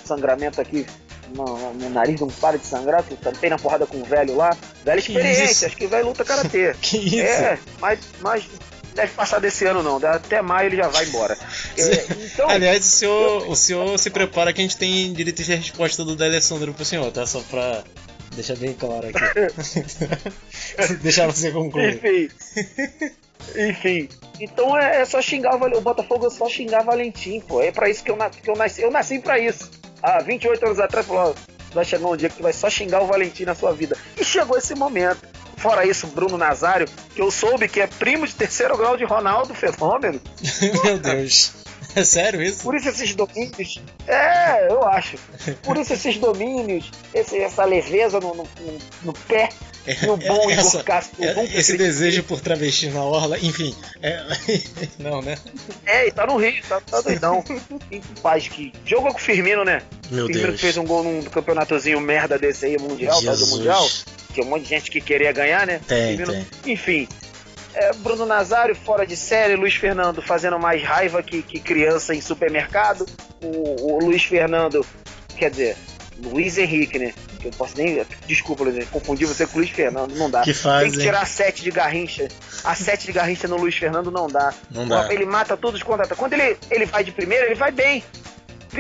[0.05, 0.85] sangramento aqui.
[1.35, 4.55] No, no nariz não para de sangrar, que tampei na porrada com o velho lá.
[4.83, 6.75] Velho experiente, acho que o velho luta karatê.
[6.79, 7.17] Que isso?
[7.17, 8.43] É, mas, mas
[8.95, 11.37] deve passar desse ano não, até maio ele já vai embora.
[11.77, 15.53] É, então, Aliás, o senhor, o senhor se prepara que a gente tem direito de
[15.55, 17.25] resposta do D'Alessandro pro senhor, tá?
[17.27, 17.83] Só pra
[18.35, 19.19] deixar bem claro aqui.
[21.01, 21.95] deixar você concluir.
[21.95, 22.29] Enfim.
[23.55, 24.09] Enfim.
[24.39, 27.61] Então é, é só xingar o, o Botafogo, é só xingar Valentim, pô.
[27.61, 28.81] É pra isso que eu, na- que eu nasci.
[28.81, 29.69] Eu nasci pra isso.
[30.01, 31.35] Há 28 anos atrás, falou,
[31.73, 33.97] vai chegar um dia que tu vai só xingar o Valentim na sua vida.
[34.19, 35.34] E chegou esse momento.
[35.65, 39.51] Fora isso, Bruno Nazário, que eu soube que é primo de terceiro grau de Ronaldo
[39.55, 40.21] Fenômeno.
[40.83, 41.53] Meu Deus.
[41.95, 42.61] É sério isso?
[42.63, 43.81] Por isso esses domínios.
[44.07, 45.17] É, eu acho.
[45.63, 48.47] Por isso esses domínios, esse- essa leveza no, no-
[49.03, 49.49] no- pé,
[50.05, 51.23] no bom Essa- Igor Castro.
[51.23, 53.73] é- nunca esse desejo por travesti na orla, enfim.
[54.01, 54.21] É...
[54.99, 55.37] Não, né?
[55.85, 57.43] É, e tá no Rio, tá, tá doidão.
[57.91, 58.73] Em paz que.
[58.85, 59.81] Jogou com o Firmino, né?
[60.11, 60.55] Meu Firmino Deus.
[60.55, 63.51] que fez um gol num campeonatozinho merda desse aí, mundial, de Jesus.
[63.51, 63.87] mundial.
[64.33, 65.79] Tinha um monte de gente que queria ganhar, né?
[65.87, 66.73] Tem, Firmino- tem.
[66.73, 67.07] Enfim.
[67.75, 72.21] É, Bruno Nazário fora de série, Luiz Fernando fazendo mais raiva que, que criança em
[72.21, 73.05] supermercado.
[73.43, 74.85] O, o Luiz Fernando,
[75.37, 75.77] quer dizer,
[76.23, 77.13] Luiz Henrique, né?
[77.39, 78.03] Que eu posso nem.
[78.25, 80.41] Desculpa, Luiz Henrique, confundi você com o Luiz Fernando, não dá.
[80.41, 82.27] Que fase, Tem que tirar a 7 de Garrincha.
[82.63, 84.53] A 7 de Garrincha no Luiz Fernando não dá.
[84.71, 85.11] Não dá.
[85.13, 88.03] Ele mata todos os contra Quando ele, ele vai de primeira, ele vai bem.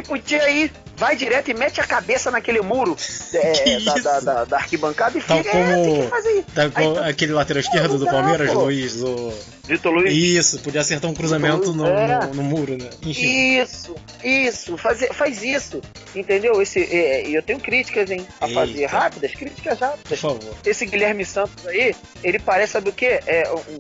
[0.07, 2.95] Podia ir, vai direto e mete a cabeça naquele muro
[3.33, 5.49] é, da, da, da- da arquibancada e Tal fica.
[5.57, 6.45] É, tem como, que fazer isso.
[6.53, 8.63] tal como Aí, aquele lateral esquerdo do não dá, Palmeiras, pô.
[8.63, 9.01] Luiz.
[9.01, 9.33] O...
[9.65, 10.13] Vitor Luiz.
[10.13, 12.25] Isso, podia acertar um cruzamento no, É.
[12.27, 12.89] no, no muro, né?
[13.01, 13.59] Enfim.
[13.61, 15.81] Isso, isso, faz, faz isso,
[16.13, 16.61] entendeu?
[16.61, 18.59] Esse, é, eu tenho críticas, hein, a Eita.
[18.59, 20.19] fazer rápidas, críticas Por rápidas.
[20.19, 20.55] favor.
[20.65, 23.19] Esse Guilherme Santos aí, ele parece, sabe o quê?
[23.25, 23.77] É, um-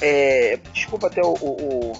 [0.00, 1.92] é, desculpa até o, o,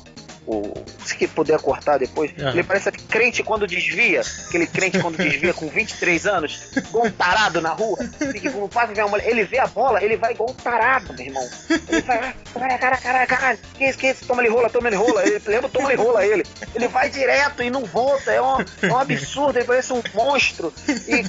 [0.47, 0.73] o-
[1.05, 2.51] se que puder cortar depois, Aham.
[2.51, 7.11] ele parece aquele crente quando desvia, aquele crente quando desvia com 23 anos, igual um
[7.11, 7.99] tarado na rua,
[8.33, 11.27] fica como passa uma mulher, ele vê a bola, ele vai igual um tarado, meu
[11.27, 11.49] irmão.
[11.89, 14.89] Ele vai, ah, caralho, caralho, caralho, caralho, que isso, que isso, toma ele rola, toma
[14.89, 16.45] ele rola, ele lembra, toma ele rola ele.
[16.75, 20.73] Ele vai direto e não volta, é um, é um absurdo, ele parece um monstro.
[20.89, 21.25] E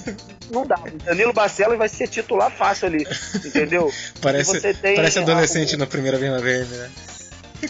[0.53, 0.77] não dá.
[1.03, 3.07] Danilo Barcelos vai ser titular fácil ali,
[3.43, 3.91] entendeu?
[4.21, 4.59] Parece,
[4.95, 6.89] parece adolescente na primeira vez na VM, né?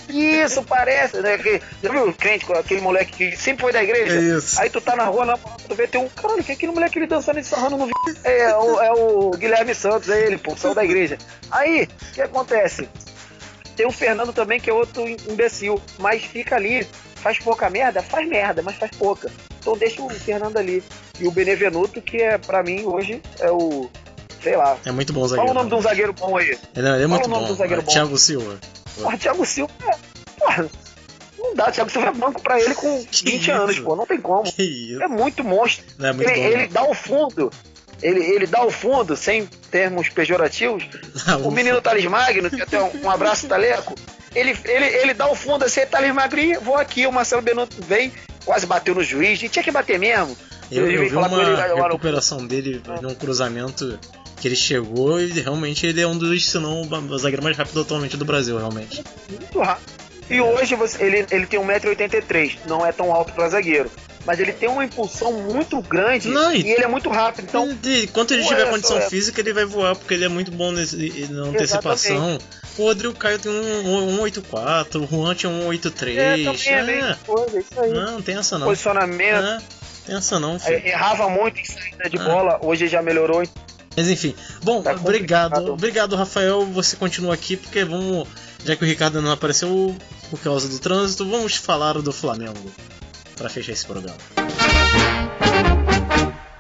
[0.10, 1.38] Isso, parece, né?
[1.38, 4.18] Que, já viu o crente, com aquele moleque que sempre foi da igreja?
[4.18, 4.60] É isso.
[4.62, 6.98] Aí tu tá na rua, na tu vê, tem um caralho, que é aquele moleque
[6.98, 8.22] ali dançando e sarrando no vídeo.
[8.24, 11.18] É, o, é o Guilherme Santos, é ele, pô, saiu da igreja.
[11.52, 12.88] Aí, o que acontece?
[13.76, 18.28] Tem o Fernando também, que é outro imbecil, mas fica ali, faz pouca merda, faz
[18.28, 19.30] merda, mas faz pouca.
[19.60, 20.84] Então deixa o Fernando ali.
[21.20, 23.90] E o Benevenuto, que é, pra mim, hoje, é o.
[24.42, 24.78] Sei lá.
[24.86, 25.52] É muito bom o Qual zagueiro.
[25.52, 26.58] o nome de um zagueiro bom aí?
[26.76, 27.48] Ele, ele é muito o nome bom.
[27.48, 27.92] do zagueiro é bom?
[27.92, 28.60] Thiago Silva.
[28.96, 30.70] Porra, Thiago Silva, é- porra,
[31.38, 31.72] não dá.
[31.72, 33.52] Thiago Silva é banco pra ele com Que 20 isso?
[33.52, 34.44] anos, pô, não tem como.
[35.02, 35.86] É muito monstro.
[36.00, 36.48] É muito ele, bom.
[36.48, 37.52] ele dá o fundo.
[38.02, 40.84] Ele, ele dá o fundo, sem termos pejorativos.
[41.28, 43.96] Ah, O menino Thales Magno, que até um, um abraço, Taleco.
[44.36, 48.12] Ele, ele, ele dá o fundo assim, Thales Magrinho, vou aqui, o Marcelo Benuto vem,
[48.44, 50.36] quase bateu no juiz, e tinha que bater mesmo.
[50.70, 53.98] Eu, eu veio vi uma ele lá no- recuperação dele num cruzamento
[54.40, 57.82] que ele chegou e realmente ele é um dos, se não o zagueiro mais rápido
[57.82, 59.04] atualmente do Brasil, realmente.
[59.30, 59.94] muito rápido.
[60.30, 63.92] E hoje você, ele, ele tem 1,83m, não é tão alto pra zagueiro.
[64.26, 67.46] Mas ele tem uma impulsão muito grande Não, e- e ele é muito rápido.
[67.48, 70.72] Então, enquanto ele tiver condição é- física, ele vai voar, porque ele é muito bom
[70.72, 72.40] nesse- na antecipação.
[72.76, 76.44] O Rodrigo Caio tem um 184, o Juan tinha um é, 183.
[76.44, 77.92] também é bem É, coisa, isso aí.
[77.94, 78.66] não, tem essa não.
[78.66, 79.46] Posicionamento.
[79.46, 79.62] É,
[80.08, 80.82] tem essa não, filho.
[80.84, 82.24] Errava muito em saída de Ah.
[82.24, 83.44] bola, hoje já melhorou.
[83.96, 88.28] Mas enfim, bom, Tá obrigado, obrigado Rafael, você continua aqui porque vamos,
[88.64, 89.96] já que o Ricardo não apareceu
[90.30, 92.72] por causa do trânsito, vamos falar do Flamengo
[93.38, 94.18] pra fechar esse programa.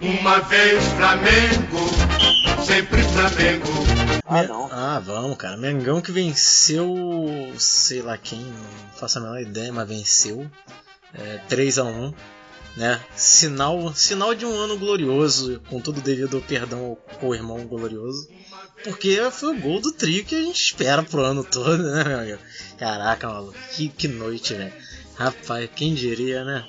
[0.02, 3.68] Uma vez Flamengo, sempre Flamengo.
[4.26, 4.70] Ah, não.
[4.72, 5.56] Ah, vamos, cara.
[5.58, 10.50] Mengão que venceu, sei lá quem, não faço a menor ideia, mas venceu.
[11.14, 12.14] É, 3 a 1
[12.76, 13.02] né?
[13.16, 18.28] Sinal, sinal de um ano glorioso, com todo devido perdão ao irmão glorioso.
[18.84, 22.20] Porque foi o gol do trio que a gente espera pro ano todo, né, meu
[22.20, 22.40] amigo?
[22.78, 24.72] Caraca, maluco, que, que noite, né?
[25.16, 26.66] Rapaz, quem diria, né?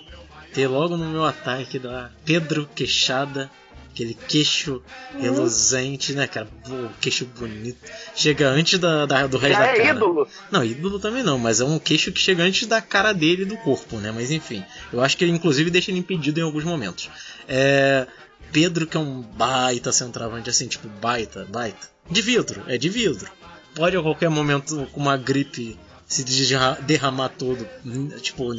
[0.55, 3.51] Ter logo no meu ataque da Pedro Queixada,
[3.97, 4.83] aquele queixo
[5.19, 6.47] reluzente, né, cara?
[6.65, 7.79] Pô, queixo bonito.
[8.15, 9.97] Chega antes da, da- do resto Já da é cara.
[9.97, 10.29] ídolo.
[10.51, 13.47] Não, ídolo também não, mas é um queixo que chega antes da cara dele e
[13.47, 14.13] do corpo, né?
[14.15, 17.09] Mas enfim, eu acho que ele inclusive deixa ele impedido em alguns momentos.
[17.49, 18.07] É.
[18.53, 21.89] Pedro, que é um baita centroavante, assim, tipo, baita, baita.
[22.09, 23.29] De vidro, é de vidro.
[23.75, 27.67] Pode a qualquer momento, com uma gripe, se derra- derramar todo.
[28.23, 28.55] Tipo,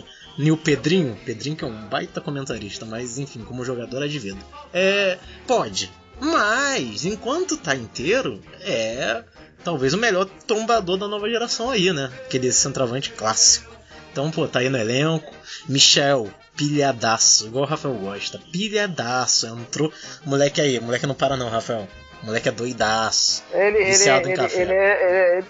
[0.52, 4.43] o Pedrinho, Pedrinho que é um baita comentarista, mas enfim, como jogador é de vidro.
[4.73, 5.17] É.
[5.47, 5.91] Pode.
[6.19, 9.23] Mas, enquanto tá inteiro, é
[9.63, 12.12] talvez o melhor trombador da nova geração aí, né?
[12.26, 13.76] Aquele centroavante clássico.
[14.12, 15.32] Então, pô, tá aí no elenco.
[15.69, 18.39] Michel, pilhadaço, igual o Rafael gosta.
[18.52, 19.91] Pilhadaço, entrou.
[20.26, 21.88] Moleque aí, moleque não para não, Rafael.
[22.23, 23.43] Moleque é doidaço.
[23.54, 24.62] Ele, ele, Viciado em ele, café.
[24.62, 25.47] ele é, ele-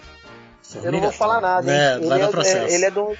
[0.74, 1.78] eu não vou falar nada, hein?
[1.80, 2.26] É, ele, vai é,
[2.58, 3.16] é- ele é do.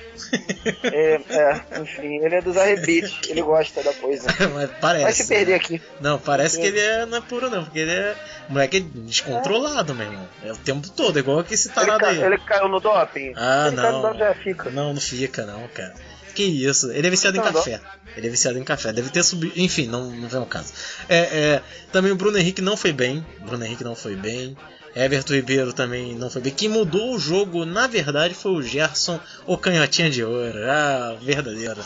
[0.85, 3.19] é, é, enfim, ele é dos arrebites.
[3.29, 4.27] Ele gosta da coisa.
[4.55, 5.03] Mas parece.
[5.05, 5.57] Vai se perder né?
[5.57, 5.83] aqui.
[6.01, 8.15] Não, parece que ele é, não é puro não, porque ele é.
[8.49, 10.29] Moleque é descontrolado, meu irmão.
[10.43, 12.23] É o tempo todo, igual que esse Ele, tarado ca- aí.
[12.23, 13.33] ele caiu no doping?
[13.37, 14.03] Ah, ele não.
[14.03, 14.71] doping fica.
[14.71, 15.95] Não, não fica não, cara.
[16.39, 16.93] Que isso?
[16.93, 17.81] Ele é viciado em Não, café.
[18.17, 18.93] Ele é viciado em café.
[18.93, 19.55] Deve ter subido.
[19.57, 20.73] Enfim, não, não vem ao caso.
[21.09, 23.27] É, é, também o Bruno Henrique não foi bem.
[23.41, 24.57] Bruno Henrique não foi bem.
[24.95, 26.55] Everton Ribeiro também não foi bem.
[26.55, 30.61] Quem mudou o jogo, na verdade, foi o Gerson, o canhotinha de ouro.
[30.71, 31.85] Ah, verdadeiro.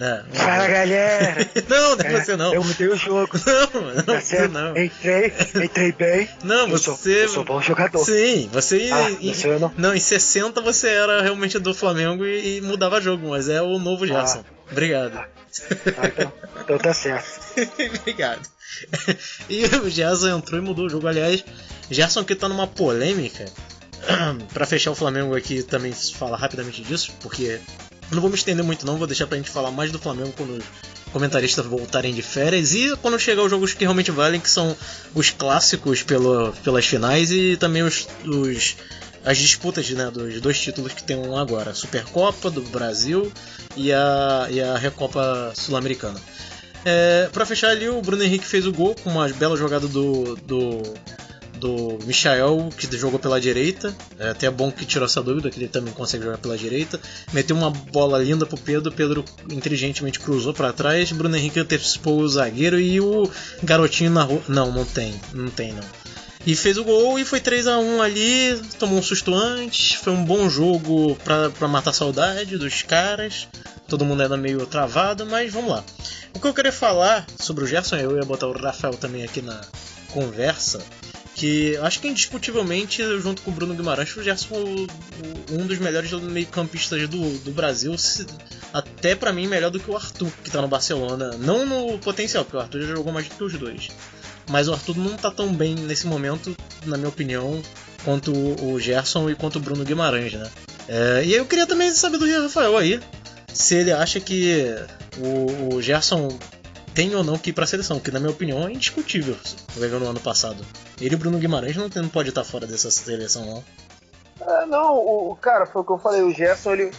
[0.00, 0.24] Né?
[0.32, 1.46] Fala galera!
[1.68, 2.54] Não, não é você não.
[2.54, 3.36] Eu mudei o jogo.
[3.46, 4.74] Não, não, Tá você não.
[4.74, 5.30] Entrei,
[5.62, 6.26] entrei bem.
[6.42, 7.24] Não, eu sou, você.
[7.24, 8.02] eu sou bom jogador.
[8.02, 8.88] Sim, você.
[8.90, 9.74] Ah, em- não?
[9.76, 13.78] não, em 60 você era realmente do Flamengo e, e mudava jogo, mas é o
[13.78, 14.42] novo Gerson.
[14.72, 15.18] Obrigado.
[15.18, 16.32] Ah, então,
[16.64, 17.28] então tá certo.
[18.00, 18.48] Obrigado.
[19.50, 21.08] E o Gerson entrou e mudou o jogo.
[21.08, 21.44] Aliás,
[21.90, 23.44] Gerson que tá numa polêmica.
[24.54, 27.60] pra fechar o Flamengo aqui também falar rapidamente disso, porque
[28.10, 30.32] eu não vou me estender muito não, vou deixar pra gente falar mais do Flamengo
[30.36, 30.64] quando os
[31.12, 34.76] comentaristas voltarem de férias e quando chegar os jogos que realmente valem, que são
[35.14, 38.76] os clássicos pelo, pelas finais e também os, os-
[39.24, 43.30] as disputas né, dos dois títulos que tem um agora, a Supercopa do Brasil
[43.76, 46.18] e a, e a Recopa Sul-Americana.
[46.84, 50.36] É, para fechar ali, o Bruno Henrique fez o gol com uma bela jogada do,
[50.36, 50.80] do,
[51.60, 53.94] do Michael, que jogou pela direita.
[54.18, 56.98] É até bom que tirou essa dúvida, que ele também consegue jogar pela direita.
[57.32, 61.12] Meteu uma bola linda pro Pedro, Pedro inteligentemente cruzou para trás.
[61.12, 63.30] Bruno Henrique antecipou o zagueiro e o
[63.62, 64.42] garotinho na rua.
[64.48, 65.84] Não, não tem, não tem não.
[66.46, 70.14] E fez o gol e foi 3 a 1 ali, tomou um susto antes, foi
[70.14, 73.46] um bom jogo pra matar a saudade dos caras.
[73.86, 75.84] Todo mundo ainda meio travado, mas vamos lá.
[76.32, 79.42] O que eu queria falar sobre o Gerson, eu ia botar o Rafael também aqui
[79.42, 79.60] na
[80.12, 80.80] conversa,
[81.40, 84.86] que acho que indiscutivelmente, junto com o Bruno Guimarães, o Gerson o-
[85.52, 88.26] um dos melhores meio-campistas do, do Brasil, se-
[88.74, 91.30] até pra mim melhor do que o Arthur, que tá no Barcelona.
[91.38, 93.88] Não no potencial, porque o Arthur já jogou mais do que os dois.
[94.50, 97.62] Mas o Arthur não tá tão bem nesse momento, na minha opinião,
[98.04, 100.50] quanto o Gerson e quanto o Bruno Guimarães, né?
[100.88, 103.00] É, e eu queria também saber do Rafael aí,
[103.52, 104.74] se ele acha que
[105.18, 106.28] o, o Gerson
[106.94, 109.36] tem ou não que ir pra seleção, que na minha opinião é indiscutível,
[109.76, 110.64] vendo no ano passado.
[111.00, 113.64] Ele e o Bruno Guimarães não, tem- não pode estar fora dessa seleção, não.
[114.40, 116.90] É, não, o cara, foi o que eu falei, o Gerson ele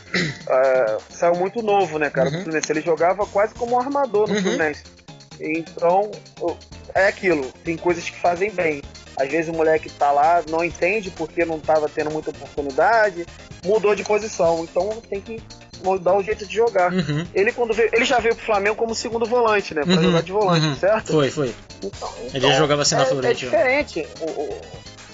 [0.48, 2.38] é, saiu muito novo, né, cara, Uhum.
[2.38, 2.72] do Fluminense.
[2.72, 4.42] Ele jogava quase como um armador no Uhum.
[4.42, 4.84] Fluminense.
[5.40, 6.12] Então,
[6.94, 8.84] é aquilo, tem coisas que fazem bem.
[9.18, 13.26] Às vezes o moleque tá lá, não entende porque não tava tendo muita oportunidade,
[13.66, 15.42] mudou de posição, então tem que
[15.84, 16.92] mudar o jeito de jogar.
[16.92, 17.26] Uhum.
[17.34, 20.22] Ele quando veio, ele já veio pro Flamengo como segundo volante, né, pra Uhum, jogar
[20.24, 20.76] de volante, uhum.
[20.78, 21.12] certo?
[21.14, 21.54] Foi, foi.
[21.84, 23.52] Então, Ele então, já jogava assim na é, é Florentino.
[23.52, 24.08] diferente.
[24.22, 24.62] O- o-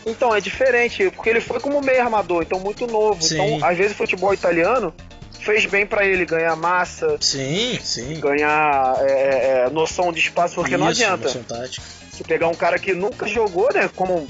[0.05, 3.21] Então, é diferente, porque ele foi como meio armador, então muito novo.
[3.21, 3.35] Sim.
[3.55, 4.93] Então, às vezes o futebol italiano
[5.41, 8.17] fez bem pra ele ganhar massa, Sim, sim.
[8.19, 11.25] ganhar é, é, é, noção de espaço, porque não Isso, adianta.
[11.25, 11.85] noção tática.
[12.11, 14.27] Se pegar um cara que nunca jogou, né, como...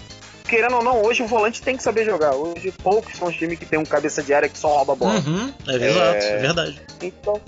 [0.48, 2.34] Querendo ou não, hoje o volante tem que saber jogar.
[2.34, 4.96] Hoje poucos são os times que tem um cabeça de área que só rouba a
[4.96, 5.14] bola.
[5.20, 6.82] Uhum, é exato, é verdade.
[7.02, 7.42] Então,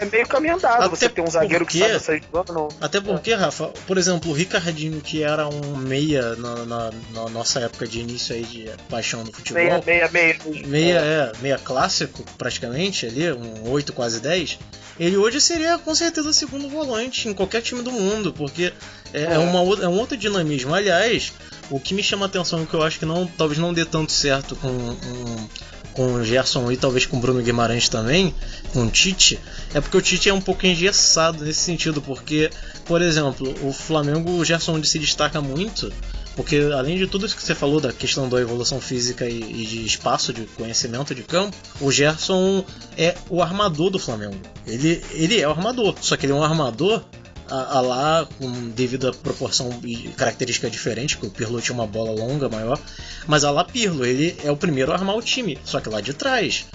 [0.00, 0.82] é meio caminho andado.
[0.84, 2.68] Até Você tem um zagueiro que porque- sabe sair jogando, não.
[2.80, 7.60] Até porque, Rafa, por exemplo, o Ricardinho, que era um meia na, na- na nossa
[7.60, 9.62] época de início aí de paixão do futebol.
[9.62, 10.36] Meia, meia, meia.
[10.66, 14.58] meia, é, meia clássico, praticamente, ali, um 8, quase 10,
[14.98, 18.72] ele hoje seria com certeza segundo volante em qualquer time do mundo, porque
[19.14, 20.74] é, é uma, é um outro dinamismo.
[20.74, 21.32] Aliás,
[21.70, 24.12] o que me chama a atenção, que eu acho que não, talvez não dê tanto
[24.12, 25.48] certo com, um-
[25.94, 28.34] com o Gerson e talvez com o Bruno Guimarães também,
[28.72, 29.38] com o Tite,
[29.72, 32.50] é porque o Tite é um pouco engessado nesse sentido, porque,
[32.84, 35.92] por exemplo, o Flamengo, o Gerson se destaca muito,
[36.34, 39.64] porque além de tudo isso que você falou da questão da evolução física e, e
[39.66, 42.64] de espaço, de conhecimento de campo, o Gerson
[42.98, 44.36] é o armador do Flamengo.
[44.66, 47.04] Ele, ele é o armador, só que ele é um armador
[47.48, 51.86] a, a lá com devido à proporção e característica diferente, que o Pirlo tinha uma
[51.86, 52.78] bola longa maior,
[53.26, 56.00] mas a lá Pirlo, ele é o primeiro a armar o time, só que lá
[56.00, 56.66] de trás.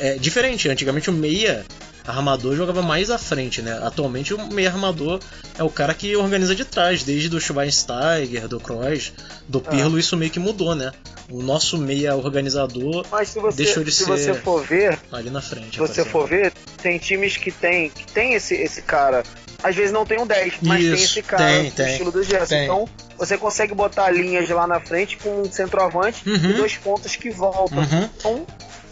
[0.00, 1.64] É diferente, antigamente o meia
[2.08, 3.78] armador jogava mais à frente, né?
[3.82, 5.20] Atualmente o meia armador
[5.58, 9.12] é o cara que organiza de trás, desde do Schweinsteiger, do Kroos,
[9.46, 10.92] do Pirlo, isso meio que mudou, né?
[11.30, 15.28] O nosso meia organizador Mas se você, Deixou de se ser- você for ver, ali
[15.30, 15.72] na frente.
[15.74, 19.22] se você for ver, tem times que tem, que tem esse, esse cara.
[19.62, 22.12] Às vezes não tem um 10, mas tem Isso, esse cara tem, no tem, estilo
[22.12, 22.46] do Gerson.
[22.46, 22.64] tem.
[22.64, 26.36] Então você consegue botar linhas lá na frente com um centroavante Uhum.
[26.36, 27.78] e dois pontos que voltam.
[27.78, 28.08] Uhum.
[28.16, 28.46] Então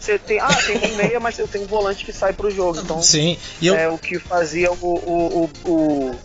[0.07, 0.39] você tem.
[0.39, 2.79] Ah, tem um meia, mas eu tenho um volante que sai pro jogo.
[2.79, 6.15] Então Sim, e eu, é o que fazia o, o, o, o,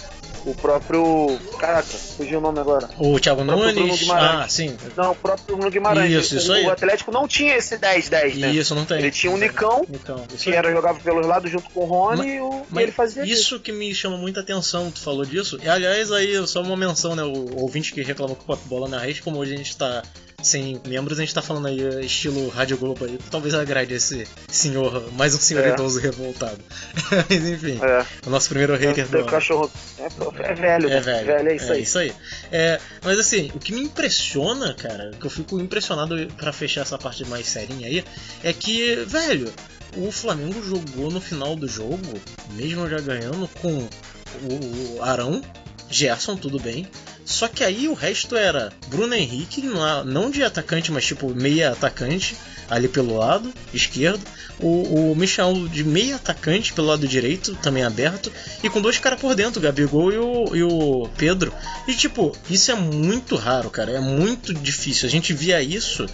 [0.50, 1.38] o próprio.
[1.58, 2.88] Caraca, fugiu o nome agora.
[2.98, 4.30] o Thiago o Nunes, Guimarães.
[4.44, 6.12] ah, sim, Não, o próprio Bruno Guimarães.
[6.12, 6.64] Isso, isso o, aí.
[6.66, 8.50] o Atlético não tinha esse 10-10, né?
[8.52, 8.98] isso não tem.
[8.98, 10.56] Ele tinha o Nicão, Nicão, isso que aí.
[10.56, 13.32] era jogava pelos lados junto com o Rony Mas- e, o, Mas ele fazia isso.
[13.32, 15.58] isso que me chama muita atenção, tu falou disso.
[15.62, 17.22] E aliás, aí só uma menção, né?
[17.22, 20.02] O ouvinte que reclamou com o Papo Bola na rede, como hoje a gente tá
[20.46, 23.18] sem membros, a gente tá falando aí eh, estilo Rádio Globo aí.
[23.30, 25.70] Talvez agrade esse senhor, mais um senhor É.
[25.70, 26.58] idoso revoltado.
[27.30, 29.24] Mas enfim, É, o nosso primeiro hater do.
[29.24, 30.04] cachorro é,
[30.50, 31.00] é velho, É né?
[31.00, 31.48] velho.
[31.50, 31.82] é isso aí.
[31.82, 32.12] isso aí.
[32.50, 36.98] É, mas assim, o que me impressiona, cara, que eu fico impressionado pra fechar essa
[36.98, 38.04] parte mais serinha aí,
[38.42, 39.52] é que, velho,
[39.96, 41.98] o Flamengo jogou no final do jogo,
[42.52, 43.88] mesmo já ganhando, com
[44.42, 45.42] o Arão,
[45.92, 46.86] Gerson, tudo bem.
[47.24, 52.34] Só que aí o resto era Bruno Henrique, não- de atacante, mas tipo meia atacante,
[52.68, 54.20] ali pelo lado esquerdo.
[54.58, 58.32] O, o Michel de meia atacante pelo lado direito, também aberto.
[58.62, 61.52] E com dois caras por dentro, o Gabigol e o, e o Pedro.
[61.86, 63.92] E tipo, isso é muito raro, cara.
[63.92, 65.06] É muito difícil.
[65.08, 66.06] A gente via isso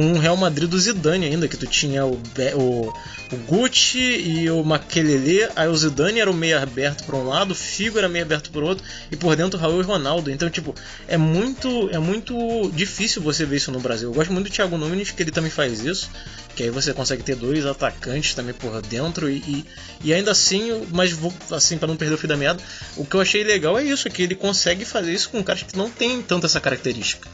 [0.00, 2.92] o Real Madrid do Zidane ainda, que tu tinha o, Be- o,
[3.32, 7.50] o Gucci e o Makelele, aí o Zidane era o meio aberto por um lado,
[7.50, 10.30] o Figo era meio aberto por outro, e por dentro o Raul e Ronaldo.
[10.30, 10.74] Então tipo,
[11.08, 14.08] é muito, é muito difícil você ver isso no Brasil.
[14.08, 16.08] Eu gosto muito do Thiago Nunes, que ele também faz isso.
[16.54, 19.64] Que aí você consegue ter dois atacantes também por dentro e, e,
[20.02, 22.60] e ainda assim, mas vou assim para não perder o fio da meada,
[22.96, 25.76] o que eu achei legal é isso, que ele consegue fazer isso com caras que
[25.76, 27.28] não tem tanto essa característica.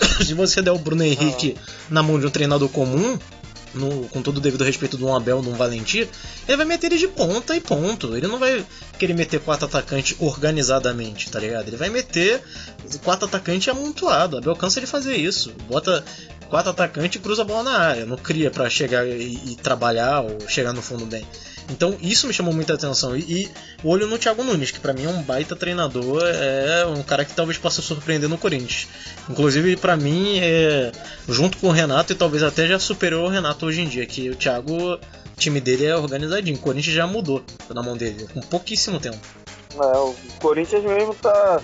[0.24, 1.56] Se você der o Bruno Henrique
[1.90, 3.18] na mão de um treinador comum,
[3.74, 6.06] no- com todo o devido respeito de um Abel, de um Valentim,
[6.46, 8.16] ele vai meter ele de ponta e ponto.
[8.16, 8.64] Ele não vai
[8.98, 11.68] querer meter quatro atacantes organizadamente, tá ligado?
[11.68, 12.42] Ele vai meter
[13.04, 14.38] quatro atacantes amontoado.
[14.38, 15.52] Abel cansa de fazer isso.
[15.68, 16.04] Bota
[16.48, 18.06] quatro atacantes e cruza a bola na área.
[18.06, 21.26] Não cria pra chegar e, e trabalhar ou chegar no fundo bem.
[21.70, 23.16] Então isso me chamou muita atenção.
[23.16, 23.50] E, e
[23.84, 27.34] olho no Thiago Nunes, que pra mim é um baita treinador, é um cara que
[27.34, 28.88] talvez possa surpreender no Corinthians.
[29.28, 30.90] Inclusive, pra mim, é,
[31.28, 34.30] junto com o Renato, e talvez até já superou o Renato hoje em dia, que
[34.30, 35.00] o Thiago, o
[35.36, 36.56] time dele é organizadinho.
[36.56, 39.18] O Corinthians já mudou na mão dele, com pouquíssimo tempo.
[39.74, 41.60] É, o Corinthians mesmo tá,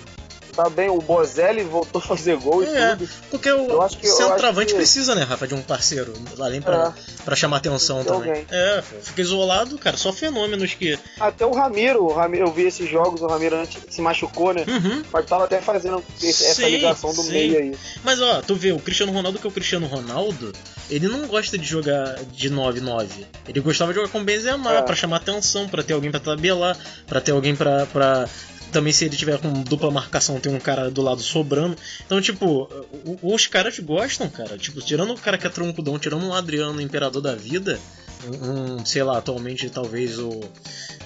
[0.55, 0.89] tá bem.
[0.89, 3.09] O Bozelli voltou a fazer gol e É, tudo.
[3.29, 6.93] porque o Eu acho que- centroavante que- precisa, né, Rafa, de um parceiro, além pra,
[7.23, 8.29] pra chamar atenção De também.
[8.29, 8.47] alguém.
[8.51, 10.97] É, fica isolado, cara, só fenômenos que.
[11.19, 14.63] Até o Ramiro, o Ramiro, eu vi esses jogos, o Ramiro antes se machucou, né?
[14.67, 15.03] Uhum.
[15.11, 17.31] Mas tava até fazendo esse- essa ligação do sim.
[17.31, 17.77] meio aí.
[18.03, 20.51] Mas ó, tu vê, o Cristiano Ronaldo, que é o Cristiano Ronaldo,
[20.89, 23.25] ele não gosta de jogar de 9-9.
[23.47, 24.81] Ele gostava de jogar com Benzema, É.
[24.81, 26.77] pra chamar atenção, pra ter alguém pra tabelar,
[27.07, 28.27] pra ter alguém pra.
[28.75, 31.77] Também se ele tiver com dupla marcação, tem um cara do lado sobrando.
[32.05, 32.63] Então, tipo,
[33.05, 34.57] o- os caras gostam, cara.
[34.57, 37.79] Tipo, tirando o cara que é troncudão, tirando um Adriano, imperador da vida,
[38.43, 40.41] um, um, sei lá, atualmente talvez o.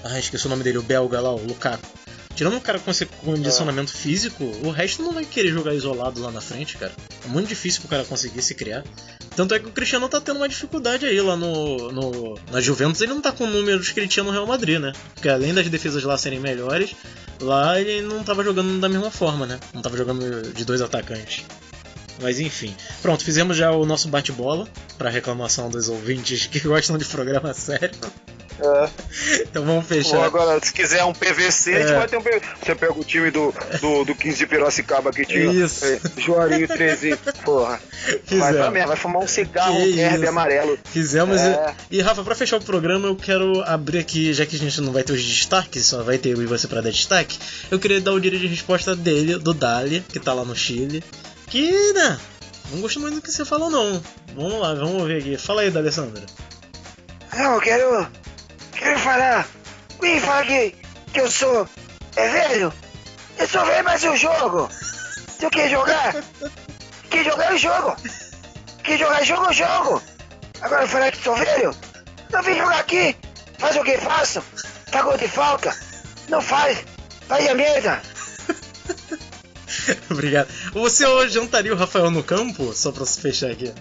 [0.02, 1.99] Ah, esqueci o nome dele, o belga lá, o Lukaku.
[2.40, 6.30] Tirando um cara com esse condicionamento físico, o resto não vai querer jogar isolado lá
[6.30, 6.90] na frente, cara.
[7.22, 8.82] É muito difícil pro cara conseguir se criar.
[9.36, 13.02] Tanto é que o Cristiano tá tendo uma dificuldade aí lá no, no na Juventus.
[13.02, 14.94] Ele não tá com números que ele tinha no Real Madrid, né?
[15.12, 16.96] Porque além das defesas lá serem melhores,
[17.42, 19.60] lá ele não tava jogando da mesma forma, né?
[19.74, 21.44] Não tava jogando de dois atacantes.
[22.22, 22.74] Mas enfim.
[23.02, 24.66] Pronto, fizemos já o nosso bate-bola
[24.96, 27.90] pra reclamação dos ouvintes que gostam de programa sério.
[28.62, 28.90] É.
[29.42, 30.22] Então vamos fechar.
[30.24, 31.98] agora, se quiser um PVC, a gente É.
[31.98, 32.40] vai ter um PVC.
[32.62, 35.50] Você pega o time do, do, do 15 de Piracicaba que tinha.
[35.50, 35.84] Isso.
[35.84, 37.16] é, Juarinho 13.
[37.44, 37.80] Porra.
[37.80, 38.72] Vai pra Fizemos.
[38.72, 40.28] merda, vai fumar um cigarro Que verde isso.
[40.28, 40.78] amarelo.
[40.84, 41.40] Fizemos.
[41.40, 41.74] É.
[41.90, 44.80] E, e, Rafa, pra fechar o programa, eu quero abrir aqui, já que a gente
[44.80, 47.38] não vai ter os destaques, só vai ter eu e você pra dar destaque.
[47.70, 51.02] Eu queria dar o direito de resposta dele, do Dali, que tá lá no Chile.
[51.46, 52.18] Que, né?
[52.72, 54.00] Não gostou muito do que você falou, não.
[54.36, 55.36] Vamos lá, vamos ver aqui.
[55.36, 56.22] Fala aí, D'Alessandro.
[57.36, 58.06] Não, eu quero.
[58.80, 59.46] Quero falar.
[60.00, 60.74] Quem fala que,
[61.12, 61.68] que eu sou.
[62.16, 62.72] É velho?
[63.38, 64.70] Eu sou velho, mas eu jogo.
[64.72, 66.14] Se eu quer jogar,
[67.10, 67.96] quer jogar, eu jogo.
[68.82, 70.02] Quer jogar, jogo, eu jogo.
[70.62, 71.76] Agora falar que sou velho?
[72.32, 73.14] Não vim jogar aqui.
[73.58, 74.42] Faz o que faço.
[74.90, 75.76] Pagou de falta.
[76.30, 76.82] Não faz.
[77.28, 78.00] Faz a merda.
[80.10, 80.48] Obrigado.
[80.72, 82.72] Você hoje jantaria o Rafael no campo?
[82.72, 83.74] Só pra se fechar aqui.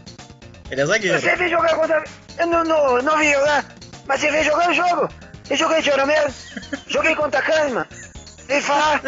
[0.70, 1.22] Ele é zagueiro.
[1.22, 2.04] Você vem jogar contra.
[2.38, 3.78] Eu não, não, não vim jogar.
[4.10, 5.07] Mas você vem jogar o jogo.
[5.51, 6.34] Eu joguei de mesmo.
[6.88, 7.86] Joguei contra a Kahneman.
[8.47, 9.03] Vem falar.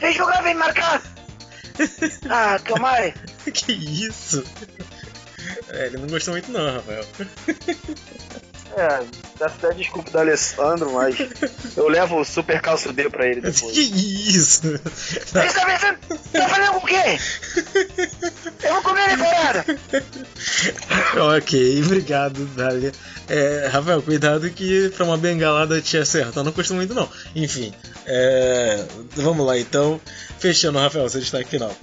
[0.00, 1.00] Vem jogar, vem marcar.
[2.28, 3.14] Ah, tomara.
[3.54, 4.44] que isso?
[5.68, 7.06] É, ele não gostou muito, não, Rafael.
[8.74, 9.04] É,
[9.38, 11.16] peço até desculpa do Alessandro, mas
[11.76, 13.72] eu levo o super calço D pra ele depois.
[13.72, 13.80] Que
[14.36, 14.62] isso?
[14.62, 15.98] Você tá pensando.
[16.32, 17.18] Tá falando com o quê?
[18.62, 19.64] Eu vou comer decorada.
[21.36, 22.92] ok, obrigado, Dália.
[23.28, 27.08] É, Rafael, cuidado que pra uma bengalada te acertar não custa muito não.
[27.36, 27.74] Enfim,
[28.06, 28.84] é,
[29.16, 30.00] vamos lá então.
[30.38, 31.74] Fechando, Rafael, seu destaque final.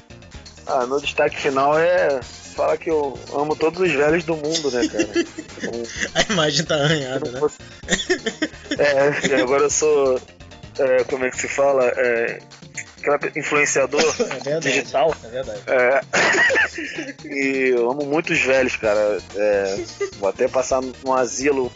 [0.65, 2.19] Ah, meu destaque final é
[2.56, 5.10] falar que eu amo todos os velhos do mundo, né, cara?
[5.58, 5.84] Então,
[6.16, 7.39] A imagem tá arranhada, né?
[7.39, 7.58] fosse-
[8.78, 10.20] É, agora eu sou.
[10.78, 11.86] é, como é que se fala?
[11.97, 12.39] É,
[13.36, 14.60] influenciador É verdade.
[14.72, 15.16] digital.
[15.24, 15.62] É verdade.
[15.68, 16.02] É,
[17.28, 19.18] e eu amo muito os velhos, cara.
[19.36, 19.78] É,
[20.20, 21.72] vou até passar num asilo,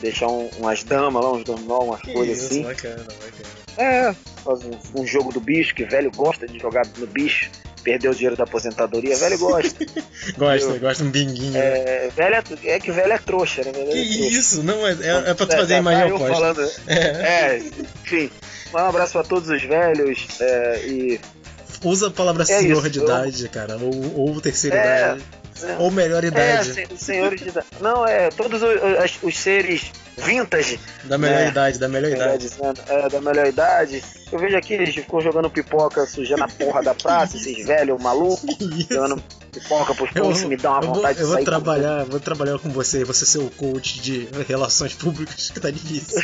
[0.00, 2.62] deixar um- umas damas lá, uns dominó, umas Que coisas isso, assim.
[2.62, 3.58] bacana, bacana.
[3.76, 4.12] É,
[4.44, 7.48] faz um, um jogo do bicho, que velho gosta de jogar no bicho,
[7.88, 9.86] perder o dinheiro da aposentadoria, velho gosta.
[10.36, 11.52] Gosta, Eu- gosta um binguinho.
[11.52, 11.58] né?
[11.60, 12.42] É, velho é,
[12.74, 13.72] é que velho é trouxa, né?
[13.72, 14.62] Velho Que é isso?
[14.62, 16.34] Não, é, é, é pra tu fazer a tá imagem eu oposta.
[16.34, 16.70] falando.
[16.86, 16.94] É.
[16.94, 17.62] É,
[18.04, 18.30] enfim.
[18.74, 21.20] Um abraço pra todos os velhos é, e.
[21.82, 23.76] Usa a palavra É senhor isso, de eu- idade, cara.
[23.78, 25.16] Ou, ou terceira
[25.64, 25.76] É.
[25.78, 26.72] Ou melhor É, idade.
[26.74, 27.66] sen- senhores de idade.
[27.80, 31.48] Não, é, todos os, os- seres vintage, Da melhor É.
[31.48, 32.48] idade, da melhor idade.
[32.88, 34.02] é, da melhor idade.
[34.32, 38.56] Eu vejo aqui, eles ficam jogando pipoca, sujando a porra da praça, esses velhos malucos,
[38.90, 41.44] jogando pipoca pros povos, me dá uma eu vou, vontade eu de vou sair.
[41.44, 46.20] trabalhar, vou trabalhar com você, você ser o coach de relações públicas, que tá difícil.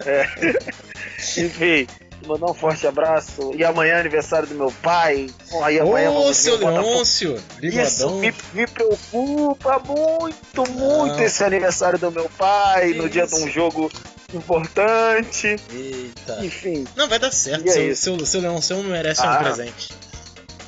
[1.36, 1.86] Enfim,
[2.26, 3.52] Mandar um forte abraço.
[3.54, 5.28] E amanhã é aniversário do meu pai.
[5.70, 6.56] E amanhã Ô, seu.
[6.58, 11.20] Leôncio, Isso me, me preocupa muito, muito Não.
[11.22, 13.90] esse aniversário do meu pai, no dia de um jogo
[14.34, 15.56] importante.
[15.72, 16.44] Eita.
[16.44, 17.66] Enfim, Não, vai dar certo.
[17.66, 18.02] E é Seu, isso.
[18.02, 19.36] seu, seu Leôncio merece um Ah.
[19.38, 19.92] presente.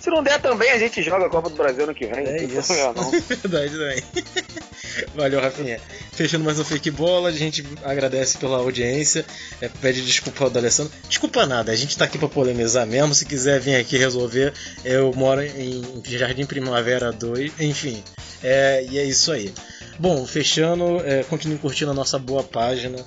[0.00, 2.24] se não der também, a gente joga a Copa do Brasil ano que vem.
[2.26, 2.72] É isso.
[2.94, 3.10] não.
[3.28, 4.02] Verdade também.
[5.14, 5.80] Valeu, Rafinha.
[6.12, 9.24] Fechando mais um Fake Bola, a gente agradece pela audiência.
[9.60, 10.92] É, pede desculpa ao D'Alessandro.
[11.08, 13.14] Desculpa nada, a gente tá aqui pra polemizar mesmo.
[13.14, 14.52] Se quiser vir aqui resolver,
[14.84, 17.52] eu moro em, Jardim Primavera 2.
[17.60, 18.02] Enfim,
[18.42, 19.52] é, e é isso aí.
[19.98, 23.04] Bom, fechando, é, continue curtindo a nossa boa página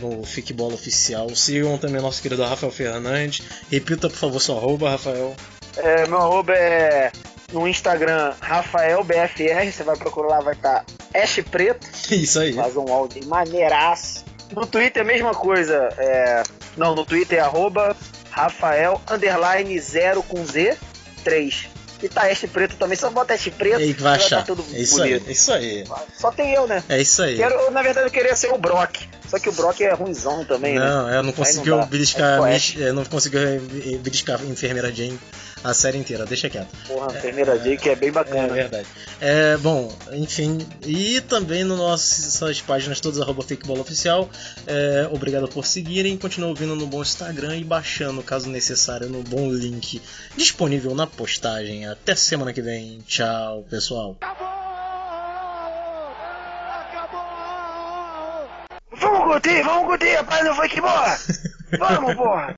[0.00, 1.28] no Fique Bola Oficial.
[1.34, 3.46] Sigam também nosso querido Rafael Fernandes.
[3.70, 5.36] Repita, por favor, seu arroba, Rafael.
[5.76, 7.12] É, meu arroba é
[7.52, 10.84] no Instagram RafaelBFR, você vai procurar lá, vai estar
[11.14, 12.54] Ash Preto, Isso aí.
[12.54, 14.24] faz um áudio maneiraço.
[14.54, 16.42] No Twitter a mesma coisa, é...
[16.76, 17.96] não, no Twitter é arroba
[18.30, 20.76] Rafael underline 0 com Z
[21.24, 21.68] 3.
[22.02, 24.44] E tá Ash Preto também, só bota Ash Preto E aí que vai tá achar.
[24.44, 25.30] tudo É isso aí, bonito.
[25.30, 25.84] isso aí.
[26.18, 26.82] Só tem eu, né?
[26.88, 27.36] É isso aí.
[27.36, 28.96] Quero, na verdade eu queria ser o Brock,
[29.28, 30.84] só que o Brock é ruimzão também, né?
[30.84, 33.40] Não, é, não conseguiu beliscar, é, não conseguiu
[34.00, 35.18] beliscar a enfermeira Jane
[35.64, 36.68] a série inteira, deixa quieto.
[36.86, 38.48] Porra, a Jake é bem É bacana.
[38.48, 38.86] verdade.
[39.20, 43.44] É, bom, enfim, e também nas nossas páginas todas, arroba
[43.80, 44.28] Oficial.
[44.66, 49.50] É, obrigado por seguirem, continue ouvindo no bom Instagram e baixando, caso necessário, no bom
[49.52, 50.00] link
[50.36, 51.86] disponível na postagem.
[51.86, 52.98] Até semana que vem.
[53.06, 54.16] Tchau, pessoal.
[58.94, 61.16] Vamos curtir, vamos curtir, rapaz, não foi que bola!
[61.78, 62.48] Vamos, porra!